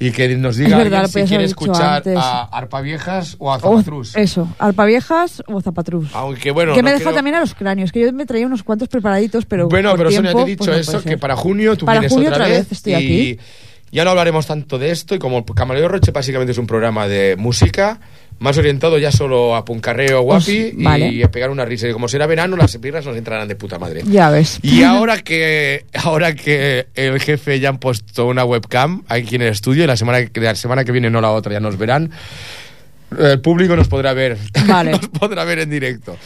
y 0.08 0.12
que 0.12 0.36
nos 0.36 0.58
diga 0.58 0.78
alguien 0.80 1.08
si 1.08 1.24
quiere 1.24 1.44
escuchar 1.46 2.04
a 2.18 2.44
Arpa 2.52 2.82
Viejas 2.82 3.36
o 3.40 3.52
a 3.52 3.58
O- 3.58 3.60
Zapatrus. 3.60 4.16
eso, 4.16 4.48
alpaviejas 4.60 5.42
o 5.48 5.62
zapatrus. 5.62 6.10
Aunque 6.14 6.52
bueno, 6.52 6.74
que 6.74 6.84
me 6.84 6.92
deja 6.92 7.04
creo- 7.06 7.16
también 7.16 7.36
a 7.36 7.40
los 7.40 7.54
cráneos, 7.56 7.92
que 7.92 8.02
yo 8.02 8.12
me 8.14 8.26
traía 8.26 8.46
unos 8.46 8.64
cuantos 8.64 8.88
preparaditos, 8.90 9.46
pero 9.46 9.70
Bueno, 9.70 9.94
pero 9.96 10.12
Sonia, 10.12 10.32
tiempo, 10.32 10.40
te 10.46 10.52
he 10.52 10.52
dicho 10.56 10.66
pues 10.66 10.88
no 10.92 10.98
eso, 10.98 11.04
que 11.08 11.18
para 11.18 11.36
junio 11.36 11.78
tú 11.78 11.86
Para 11.86 12.00
vienes 12.00 12.14
junio 12.14 12.30
otra 12.30 12.44
otra 12.46 12.54
vez 12.56 12.64
vez 12.70 12.72
estoy 12.72 12.94
y 12.94 12.96
aquí. 12.96 13.40
ya 13.92 14.04
no 14.04 14.10
hablaremos 14.10 14.46
tanto 14.48 14.78
de 14.80 14.92
esto 14.92 15.16
y 15.16 15.20
como 15.20 15.46
Camarero 15.46 15.88
Roche 15.88 16.12
básicamente 16.12 16.52
es 16.52 16.58
un 16.58 16.68
programa 16.68 17.08
de 17.08 17.36
música 17.38 18.00
más 18.44 18.58
orientado 18.58 18.98
ya 19.00 19.12
solo 19.12 19.56
a 19.56 19.66
puncarreo 19.66 20.22
guapi 20.22 20.72
Pues, 20.74 20.84
vale. 20.84 21.08
y 21.08 21.24
a 21.24 21.32
pegar 21.32 21.50
una 21.50 21.66
risa. 21.66 21.88
Y 21.88 21.94
como 21.94 22.08
será 22.08 22.28
verano, 22.28 22.56
las 22.58 22.80
birras 22.80 23.06
nos 23.06 23.16
entrarán 23.18 23.48
de 23.48 23.56
puta 23.56 23.80
madre. 23.80 24.02
Ya 24.06 24.30
ves. 24.30 24.60
Y 24.62 24.84
ahora 24.84 25.18
que 25.22 25.86
ahora 25.94 26.36
que 26.36 26.88
el 26.94 27.20
jefe 27.20 27.60
ya 27.60 27.70
han 27.70 27.78
puesto 27.80 28.28
una 28.28 28.46
webcam 28.46 29.04
aquí 29.08 29.36
en 29.36 29.44
el 29.44 29.48
estudio 29.50 29.84
y 29.86 29.88
la 29.88 29.98
semana 29.98 30.26
que 30.28 30.40
la 30.42 30.56
semana 30.56 30.84
que 30.86 30.92
viene 30.92 31.10
no 31.10 31.22
la 31.22 31.32
otra 31.32 31.54
ya 31.54 31.60
nos 31.60 31.78
verán. 31.78 32.12
El 33.18 33.40
público 33.42 33.76
nos 33.76 33.88
podrá 33.88 34.14
ver. 34.14 34.38
Vale. 34.68 34.92
nos 34.94 35.08
podrá 35.08 35.44
ver 35.44 35.60
en 35.60 35.70
directo. 35.70 36.18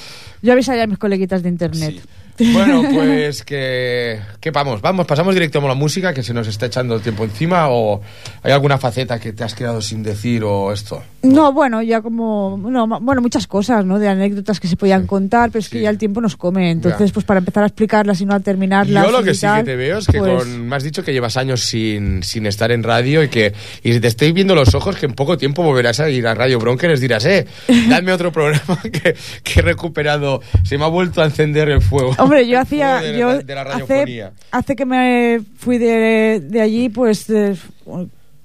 Yo 0.41 0.53
avisaría 0.53 0.83
a 0.83 0.87
mis 0.87 0.97
coleguitas 0.97 1.43
de 1.43 1.49
internet. 1.49 1.95
Bueno, 2.53 2.83
pues 2.93 3.43
que, 3.43 4.19
que 4.39 4.51
vamos, 4.51 4.81
vamos, 4.81 5.05
pasamos 5.05 5.33
directo 5.33 5.59
a 5.59 5.67
la 5.67 5.73
música 5.73 6.13
que 6.13 6.23
se 6.23 6.33
nos 6.33 6.47
está 6.47 6.67
echando 6.67 6.95
el 6.95 7.01
tiempo 7.01 7.23
encima 7.23 7.69
o 7.69 8.01
hay 8.43 8.51
alguna 8.51 8.77
faceta 8.77 9.19
que 9.19 9.33
te 9.33 9.43
has 9.43 9.53
quedado 9.55 9.81
sin 9.81 10.03
decir 10.03 10.43
o 10.43 10.71
esto. 10.71 11.03
No, 11.23 11.51
bueno, 11.51 11.81
ya 11.81 12.01
como. 12.01 12.57
No, 12.57 12.87
bueno, 13.01 13.21
muchas 13.21 13.47
cosas, 13.47 13.83
¿no? 13.85 13.99
De 13.99 14.07
anécdotas 14.07 14.59
que 14.59 14.67
se 14.67 14.77
podían 14.77 15.07
contar, 15.07 15.49
pero 15.49 15.59
es 15.59 15.69
que 15.69 15.77
Sí. 15.79 15.83
ya 15.83 15.89
el 15.89 15.97
tiempo 15.97 16.21
nos 16.21 16.35
come. 16.37 16.71
Entonces, 16.71 17.09
Ya. 17.09 17.13
pues 17.13 17.25
para 17.25 17.39
empezar 17.39 17.63
a 17.63 17.67
explicarlas 17.67 18.21
y 18.21 18.25
no 18.25 18.33
a 18.35 18.39
terminarlas. 18.39 19.05
Yo 19.05 19.11
lo 19.11 19.23
que 19.23 19.33
sí 19.33 19.45
que 19.57 19.63
te 19.63 19.75
veo 19.75 19.97
es 19.97 20.07
que 20.07 20.19
pues, 20.19 20.43
con, 20.43 20.67
me 20.67 20.75
has 20.75 20.83
dicho 20.83 21.03
que 21.03 21.11
llevas 21.13 21.37
años 21.37 21.61
sin, 21.61 22.23
sin 22.23 22.45
estar 22.45 22.71
en 22.71 22.83
radio 22.83 23.23
y 23.23 23.29
que 23.29 23.53
y 23.83 23.99
te 23.99 24.07
estoy 24.07 24.31
viendo 24.31 24.55
los 24.55 24.73
ojos 24.75 24.95
que 24.95 25.05
en 25.07 25.13
poco 25.13 25.37
tiempo 25.37 25.63
volverás 25.63 25.99
a 25.99 26.09
ir 26.09 26.25
a 26.27 26.33
Radio 26.35 26.59
les 26.87 27.01
dirás, 27.01 27.25
eh, 27.25 27.47
dame 27.89 28.11
otro 28.11 28.31
programa 28.31 28.79
que, 28.91 29.15
que 29.43 29.59
he 29.59 29.63
recuperado, 29.63 30.41
se 30.63 30.77
me 30.77 30.85
ha 30.85 30.87
vuelto 30.87 31.21
a 31.21 31.25
encender 31.25 31.69
el 31.69 31.81
fuego. 31.81 32.13
Hombre, 32.27 32.47
yo 32.49 32.59
hacía. 32.59 32.97
de, 33.01 33.17
yo 33.17 33.37
de 33.41 33.55
la 33.55 33.61
hace, 33.61 33.71
radiofonía. 33.71 34.31
hace 34.51 34.75
que 34.75 34.85
me 34.85 35.41
fui 35.57 35.77
de, 35.77 36.41
de 36.43 36.61
allí, 36.61 36.89
pues. 36.89 37.27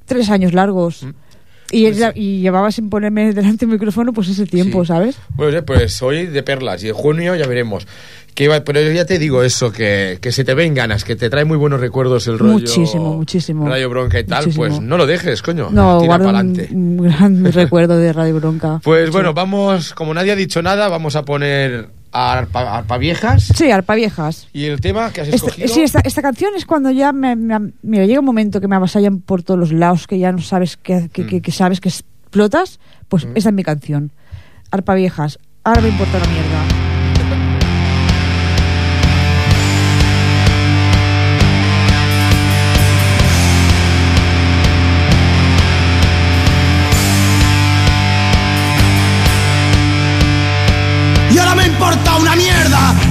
tres 0.07 0.30
años 0.30 0.53
largos. 0.53 1.03
Mm. 1.05 1.11
Y, 1.74 2.41
llevaba 2.43 2.70
sin 2.70 2.91
ponerme 2.91 3.33
delante 3.33 3.64
del 3.64 3.72
micrófono, 3.72 4.12
pues 4.12 4.28
ese 4.28 4.45
tiempo, 4.45 4.85
Sí. 4.85 4.89
¿sabes? 4.89 5.16
Pues, 5.37 5.55
eh, 5.55 5.62
pues 5.62 6.03
hoy 6.03 6.26
de 6.26 6.43
perlas 6.43 6.85
y 6.85 6.89
en 6.89 6.95
junio 6.95 7.35
ya 7.35 7.47
veremos. 7.47 7.87
Que 8.35 8.45
iba- 8.45 8.62
pero 8.62 8.80
ya 8.93 9.07
te 9.07 9.18
digo 9.18 9.43
eso, 9.43 9.72
que, 9.72 10.18
que 10.20 10.33
se 10.33 10.45
te 10.45 10.53
ven 10.53 10.74
ganas, 10.74 11.03
que 11.05 11.16
te 11.16 11.30
trae 11.30 11.47
muy 11.47 11.57
buenos 11.57 11.80
recuerdos 11.80 12.26
el 12.26 12.39
rollo. 12.39 12.53
Muchísimo, 12.53 13.14
muchísimo. 13.16 13.66
Radio 13.66 13.89
Bronca 13.89 14.20
y 14.20 14.24
tal, 14.24 14.41
Muchísimo. 14.45 14.66
pues 14.66 14.80
no 14.80 14.99
lo 14.99 15.07
dejes, 15.07 15.41
coño. 15.41 15.68
No, 15.70 15.99
tira 16.03 16.18
para 16.18 16.24
un, 16.30 16.37
adelante. 16.37 16.68
un 16.72 16.97
gran 16.99 17.45
recuerdo 17.53 17.97
de 17.97 18.12
Radio 18.12 18.35
Bronca. 18.35 18.80
Pues 18.85 19.07
Sí. 19.07 19.11
bueno, 19.12 19.33
vamos, 19.33 19.95
como 19.95 20.12
nadie 20.12 20.33
ha 20.33 20.37
dicho 20.37 20.61
nada, 20.61 20.89
vamos 20.89 21.16
a 21.16 21.24
poner 21.24 21.89
Arpa, 22.13 22.77
Arpa 22.79 22.99
Viejas. 22.99 23.45
Sí, 23.57 23.71
Arpa 23.71 23.95
Viejas. 23.95 24.49
Y 24.53 24.67
el 24.67 24.81
tema 24.81 25.11
que 25.13 25.23
has 25.23 25.29
Esta- 25.29 25.47
escogido. 25.49 25.69
sí, 25.69 25.81
esta, 25.83 26.01
esta 26.01 26.21
canción 26.23 26.53
es 26.57 26.67
cuando 26.67 26.91
ya 26.91 27.13
me, 27.13 27.35
me- 27.37 27.73
mira, 27.83 28.05
llega 28.07 28.21
un 28.21 28.27
momento 28.27 28.61
que 28.61 28.69
me 28.69 28.77
avasallan 28.77 29.21
por 29.21 29.43
todos 29.43 29.59
los 29.59 29.73
lados, 29.73 30.07
que 30.07 30.19
ya 30.19 30.31
no 30.33 30.41
sabes 30.43 30.77
que, 30.77 31.09
que, 31.13 31.27
que- 31.27 31.37
Mm. 31.39 31.41
que 31.41 31.53
sabes 31.53 31.81
que 31.81 31.89
explotas, 31.89 32.81
pues 33.09 33.27
esa 33.35 33.49
es 33.49 33.55
mi 33.55 33.63
canción. 33.65 34.13
Arpa 34.71 34.95
Viejas. 34.95 35.39
Ahora 35.65 35.81
me 35.81 35.89
importa 35.89 36.19
una 36.19 36.27
mierda. 36.29 36.82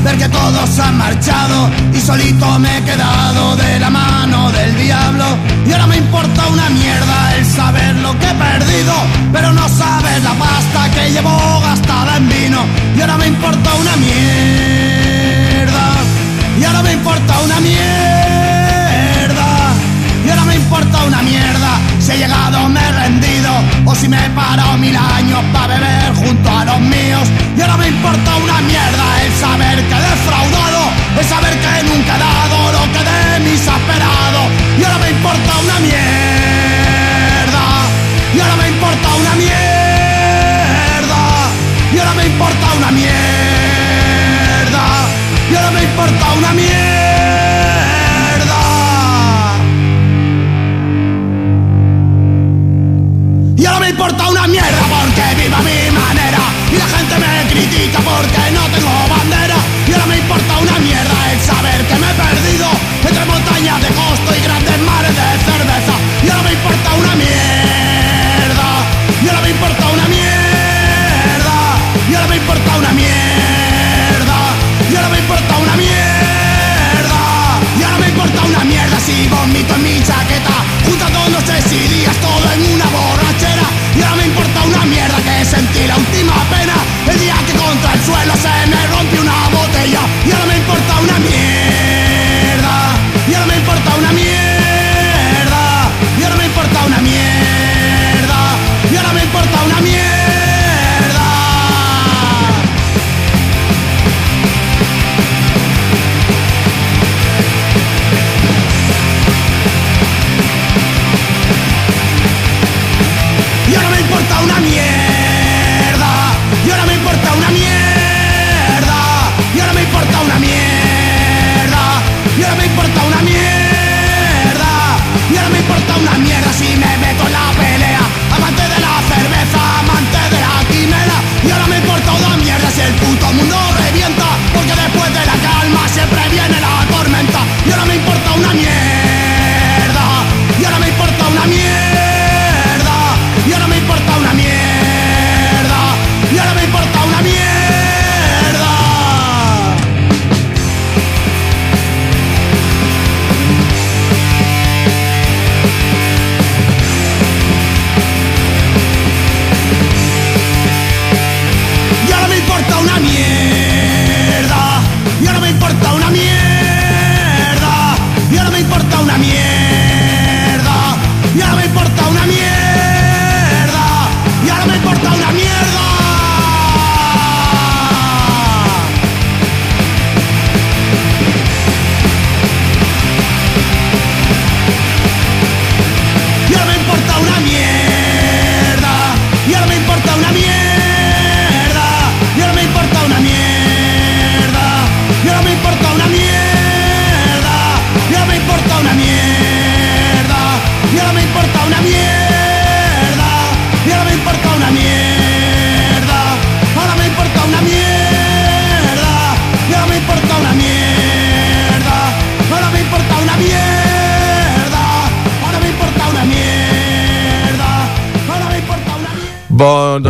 Ver 0.03 0.17
que 0.17 0.29
todos 0.29 0.79
han 0.79 0.97
marchado 0.97 1.69
y 1.93 1.99
solito 1.99 2.59
me 2.59 2.77
he 2.77 2.83
quedado 2.83 3.55
de 3.55 3.79
la 3.79 3.89
mano 3.89 4.51
del 4.51 4.75
diablo. 4.77 5.25
Y 5.65 5.71
ahora 5.71 5.87
me 5.87 5.97
importa 5.97 6.47
una 6.47 6.69
mierda 6.69 7.35
el 7.35 7.45
saber 7.45 7.95
lo 7.95 8.17
que 8.19 8.25
he 8.25 8.33
perdido, 8.33 8.93
pero 9.31 9.53
no 9.53 9.67
sabes 9.69 10.23
la 10.23 10.33
pasta 10.33 10.89
que 10.91 11.11
llevo 11.11 11.59
gastada 11.61 12.17
en 12.17 12.29
vino. 12.29 12.59
Y 12.97 13.01
ahora 13.01 13.17
me 13.17 13.27
importa 13.27 13.73
una 13.75 13.95
mierda. 13.97 15.83
Y 16.59 16.63
ahora 16.63 16.81
me 16.83 16.93
importa 16.93 17.39
una 17.41 17.59
mierda. 17.59 18.30
Importa 20.71 21.03
una 21.03 21.21
mierda 21.21 21.81
si 21.99 22.13
he 22.13 22.17
llegado 22.19 22.69
me 22.69 22.79
he 22.79 22.91
rendido 22.93 23.51
o 23.83 23.93
si 23.93 24.07
me 24.07 24.25
he 24.25 24.29
parado 24.29 24.77
mil 24.77 24.95
años 24.95 25.43
para 25.51 25.67
beber 25.67 26.13
junto 26.15 26.49
a 26.49 26.63
los 26.63 26.79
míos. 26.79 27.27
Y 27.57 27.61
ahora 27.61 27.75
me 27.75 27.89
importa 27.89 28.37
una 28.37 28.61
mierda 28.61 29.21
el 29.21 29.33
saber 29.33 29.83
que 29.83 29.93
he 29.93 29.99
defraudado, 29.99 30.91
el 31.19 31.25
saber 31.25 31.59
que 31.59 31.83
nunca 31.83 32.15
he 32.15 32.19
dado 32.19 32.71
lo 32.71 32.83
que 32.93 32.99
de 33.03 33.39
mí 33.41 33.57
se 33.57 33.69
ha 33.69 33.75
esperado. 33.75 34.47
Y 34.79 34.83
ahora 34.85 34.97
me 34.99 35.09
importa 35.09 35.57
una 35.59 35.79
mierda. 35.81 37.63
Y 38.33 38.39
ahora 38.39 38.55
me 38.55 38.69
importa 38.69 39.07
una 39.19 39.35
mierda. 39.35 39.59
Y 41.93 41.99
ahora 41.99 42.13
me 42.13 42.25
importa 42.27 42.67
una 42.77 42.91
mierda. 42.91 44.83
Y 45.51 45.53
ahora 45.53 45.71
me 45.71 45.83
importa 45.83 46.31
una 46.37 46.53
mierda. 46.53 46.80
Critica 57.51 57.99
porque 57.99 58.50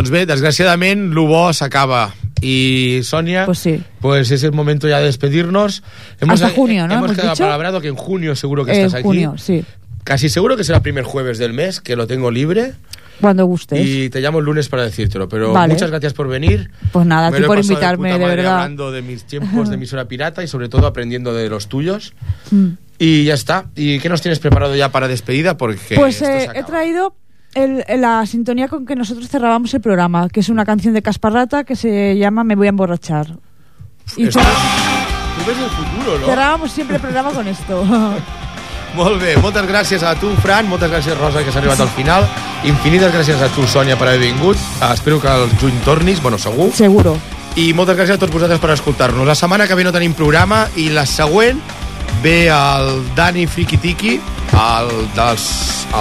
doncs 0.02 0.10
bé, 0.10 0.26
desgraciadament, 0.26 1.14
lo 1.14 1.26
bo 1.28 1.54
s'acaba. 1.54 2.14
Y 2.42 3.02
Sonia, 3.04 3.46
Pues 3.46 3.60
sí. 3.60 3.84
pues 4.00 4.32
es 4.32 4.44
el 4.44 4.52
momento 4.52 4.88
ya 4.88 4.98
de 5.00 5.06
despedirnos. 5.06 5.84
Hasta 6.28 6.50
junio, 6.50 6.88
¿no? 6.88 6.96
Hemos 6.96 7.06
¿Hemos 7.06 7.18
quedado 7.18 7.34
dicho? 7.34 7.44
palabrado 7.44 7.82
que 7.82 7.88
en 7.88 7.96
junio 7.96 8.36
seguro 8.36 8.66
que 8.66 8.72
En 8.72 8.78
estás 8.80 8.96
aquí. 8.96 9.04
junio, 9.04 9.36
sí. 9.38 9.64
Casi 10.04 10.28
seguro 10.30 10.58
que 10.58 10.64
será 10.64 10.78
el 10.78 10.82
primer 10.82 11.04
jueves 11.04 11.38
del 11.38 11.54
mes, 11.54 11.80
que 11.82 11.96
lo 11.96 12.08
tengo 12.08 12.32
libre. 12.32 12.74
Cuando 13.22 13.46
gustes. 13.46 13.86
Y 13.86 14.10
te 14.10 14.20
llamo 14.22 14.40
el 14.40 14.46
lunes 14.46 14.68
para 14.68 14.84
decírtelo. 14.84 15.30
Pero 15.30 15.54
Vale. 15.54 15.76
muchas 15.76 15.92
gracias 15.92 16.14
por 16.14 16.28
venir. 16.28 16.72
Pues 16.92 17.06
nada, 17.06 17.28
a 17.28 17.32
ti 17.32 17.44
por 17.44 17.60
invitarme, 17.60 18.10
puta 18.10 18.18
de 18.18 18.26
madre 18.26 18.36
verdad. 18.38 18.54
Hablando 18.56 18.92
de 18.92 19.04
mis 19.04 19.26
tiempos 19.26 19.70
de 19.70 19.76
emisora 19.76 20.06
pirata 20.08 20.42
y 20.44 20.48
sobre 20.48 20.68
todo 20.70 20.88
aprendiendo 20.88 21.36
de 21.36 21.48
los 21.48 21.68
tuyos. 21.68 22.16
Mm. 22.50 22.70
Y 22.98 23.26
ya 23.26 23.36
está. 23.36 23.68
¿Y 23.76 24.00
qué 24.00 24.10
nos 24.10 24.24
tienes 24.24 24.40
preparado 24.40 24.76
ya 24.76 24.90
para 24.92 25.08
despedida? 25.08 25.56
Porque 25.58 25.94
Pues 25.96 26.20
eh, 26.24 26.50
he 26.56 26.64
traído 26.64 27.16
el- 27.54 27.84
la 28.02 28.26
sintonía 28.26 28.68
con 28.68 28.86
que 28.86 28.96
nosotros 28.96 29.28
cerrábamos 29.30 29.74
el 29.74 29.82
programa, 29.82 30.30
que 30.30 30.40
es 30.40 30.50
una 30.50 30.66
canción 30.66 30.94
de 30.94 31.02
Casparrata 31.02 31.64
que 31.64 31.76
se 31.76 32.18
llama 32.18 32.44
Me 32.44 32.56
voy 32.56 32.68
a 32.68 32.70
emborrachar. 32.70 33.28
Y 34.18 34.26
cer- 34.26 34.34
Tú 34.34 35.46
ves 35.48 35.58
el 35.58 35.70
futuro, 35.70 36.20
no? 36.20 36.26
cerrábamos 36.26 36.72
siempre 36.72 36.96
el 36.98 37.02
programa 37.02 37.32
con 37.32 37.48
esto. 37.48 37.84
Molt 38.96 39.22
bé, 39.22 39.38
moltes 39.40 39.64
gràcies 39.70 40.04
a 40.04 40.16
tu, 40.20 40.28
Fran, 40.44 40.68
moltes 40.68 40.92
gràcies, 40.92 41.16
Rosa, 41.18 41.40
que 41.44 41.48
has 41.50 41.56
arribat 41.56 41.80
al 41.80 41.88
final. 41.96 42.26
Infinites 42.68 43.14
gràcies 43.14 43.40
a 43.42 43.48
tu, 43.56 43.64
Sònia, 43.64 43.96
per 43.98 44.10
haver 44.10 44.20
vingut. 44.20 44.58
Ah, 44.82 44.92
espero 44.94 45.22
que 45.22 45.30
el 45.32 45.48
juny 45.62 45.78
tornis, 45.86 46.22
bueno, 46.22 46.38
segur. 46.38 46.74
Seguro. 46.76 47.16
I 47.56 47.72
moltes 47.74 47.96
gràcies 47.96 48.18
a 48.18 48.20
tots 48.20 48.34
vosaltres 48.34 48.60
per 48.60 48.72
escoltar-nos. 48.76 49.26
La 49.26 49.36
setmana 49.36 49.66
que 49.66 49.76
ve 49.80 49.86
no 49.88 49.94
tenim 49.96 50.12
programa 50.14 50.66
i 50.76 50.90
la 50.92 51.06
següent 51.06 51.62
ve 52.24 52.48
el 52.48 53.04
Dani 53.16 53.48
Friki 53.48 53.78
Tiki, 53.78 54.20
el, 54.52 54.92
dels, 55.16 55.48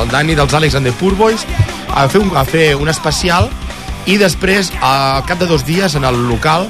el 0.00 0.10
Dani 0.10 0.36
dels 0.38 0.54
Àlex 0.54 0.76
and 0.76 0.86
the 0.86 0.92
Poor 0.92 1.16
Boys, 1.16 1.46
a 1.94 2.06
fer, 2.08 2.20
un, 2.20 2.30
a 2.36 2.44
fer 2.44 2.74
un 2.76 2.88
especial 2.88 3.50
i 4.06 4.16
després, 4.20 4.72
al 4.82 5.24
cap 5.28 5.38
de 5.40 5.46
dos 5.46 5.64
dies, 5.66 5.94
en 5.94 6.04
el 6.08 6.16
local, 6.28 6.68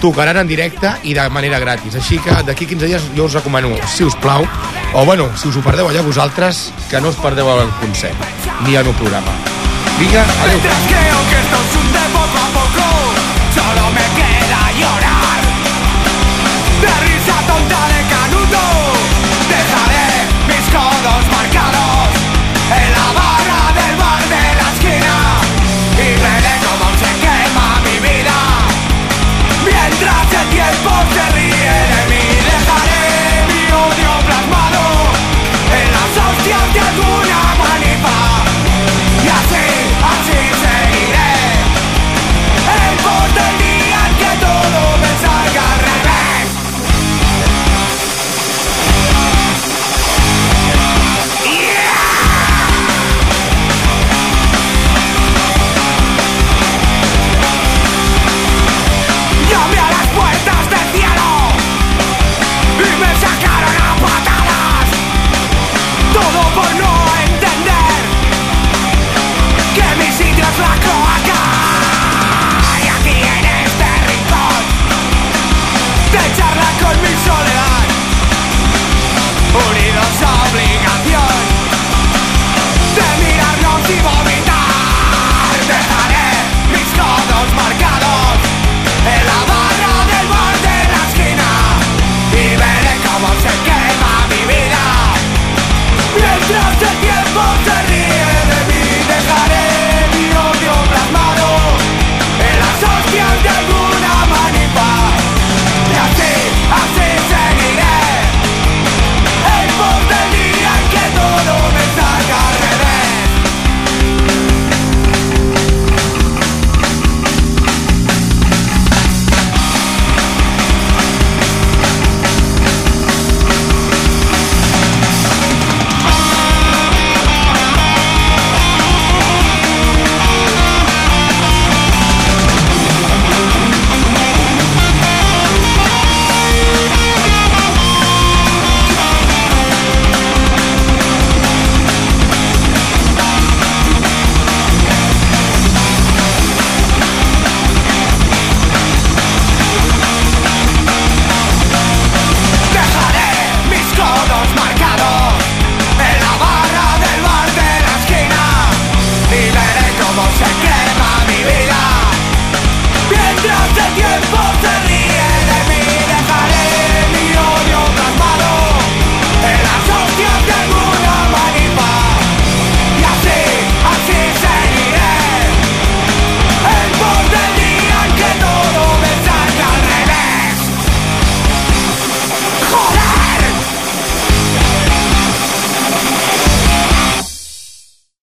tocaran 0.00 0.38
en 0.40 0.48
directe 0.48 0.90
i 1.04 1.14
de 1.14 1.28
manera 1.30 1.60
gratis. 1.60 1.94
Així 2.00 2.18
que 2.24 2.34
d'aquí 2.46 2.66
15 2.66 2.88
dies 2.88 3.08
jo 3.16 3.28
us 3.28 3.36
recomano, 3.36 3.74
si 3.86 4.04
us 4.04 4.16
plau, 4.22 4.46
o 4.94 5.04
bueno, 5.04 5.28
si 5.36 5.48
us 5.48 5.60
ho 5.60 5.64
perdeu 5.64 5.88
allà 5.90 6.02
vosaltres, 6.02 6.70
que 6.90 7.00
no 7.00 7.12
us 7.12 7.20
perdeu 7.20 7.50
el 7.60 7.70
concert, 7.82 8.28
ni 8.66 8.76
en 8.76 8.88
un 8.88 8.96
programa. 8.96 9.36
Vinga, 10.00 10.24
adéu. 10.24 10.56
Mientras 10.56 10.82
creo 10.88 11.18
que 11.28 11.36
esto 11.44 11.56
es 11.60 11.76
un 11.76 11.92
de 11.92 12.06
poco 12.16 12.38
a 12.40 12.48
poco, 12.56 12.86
solo 13.54 13.90
me 13.92 14.06
queda 14.16 14.72
llorar. 14.80 15.29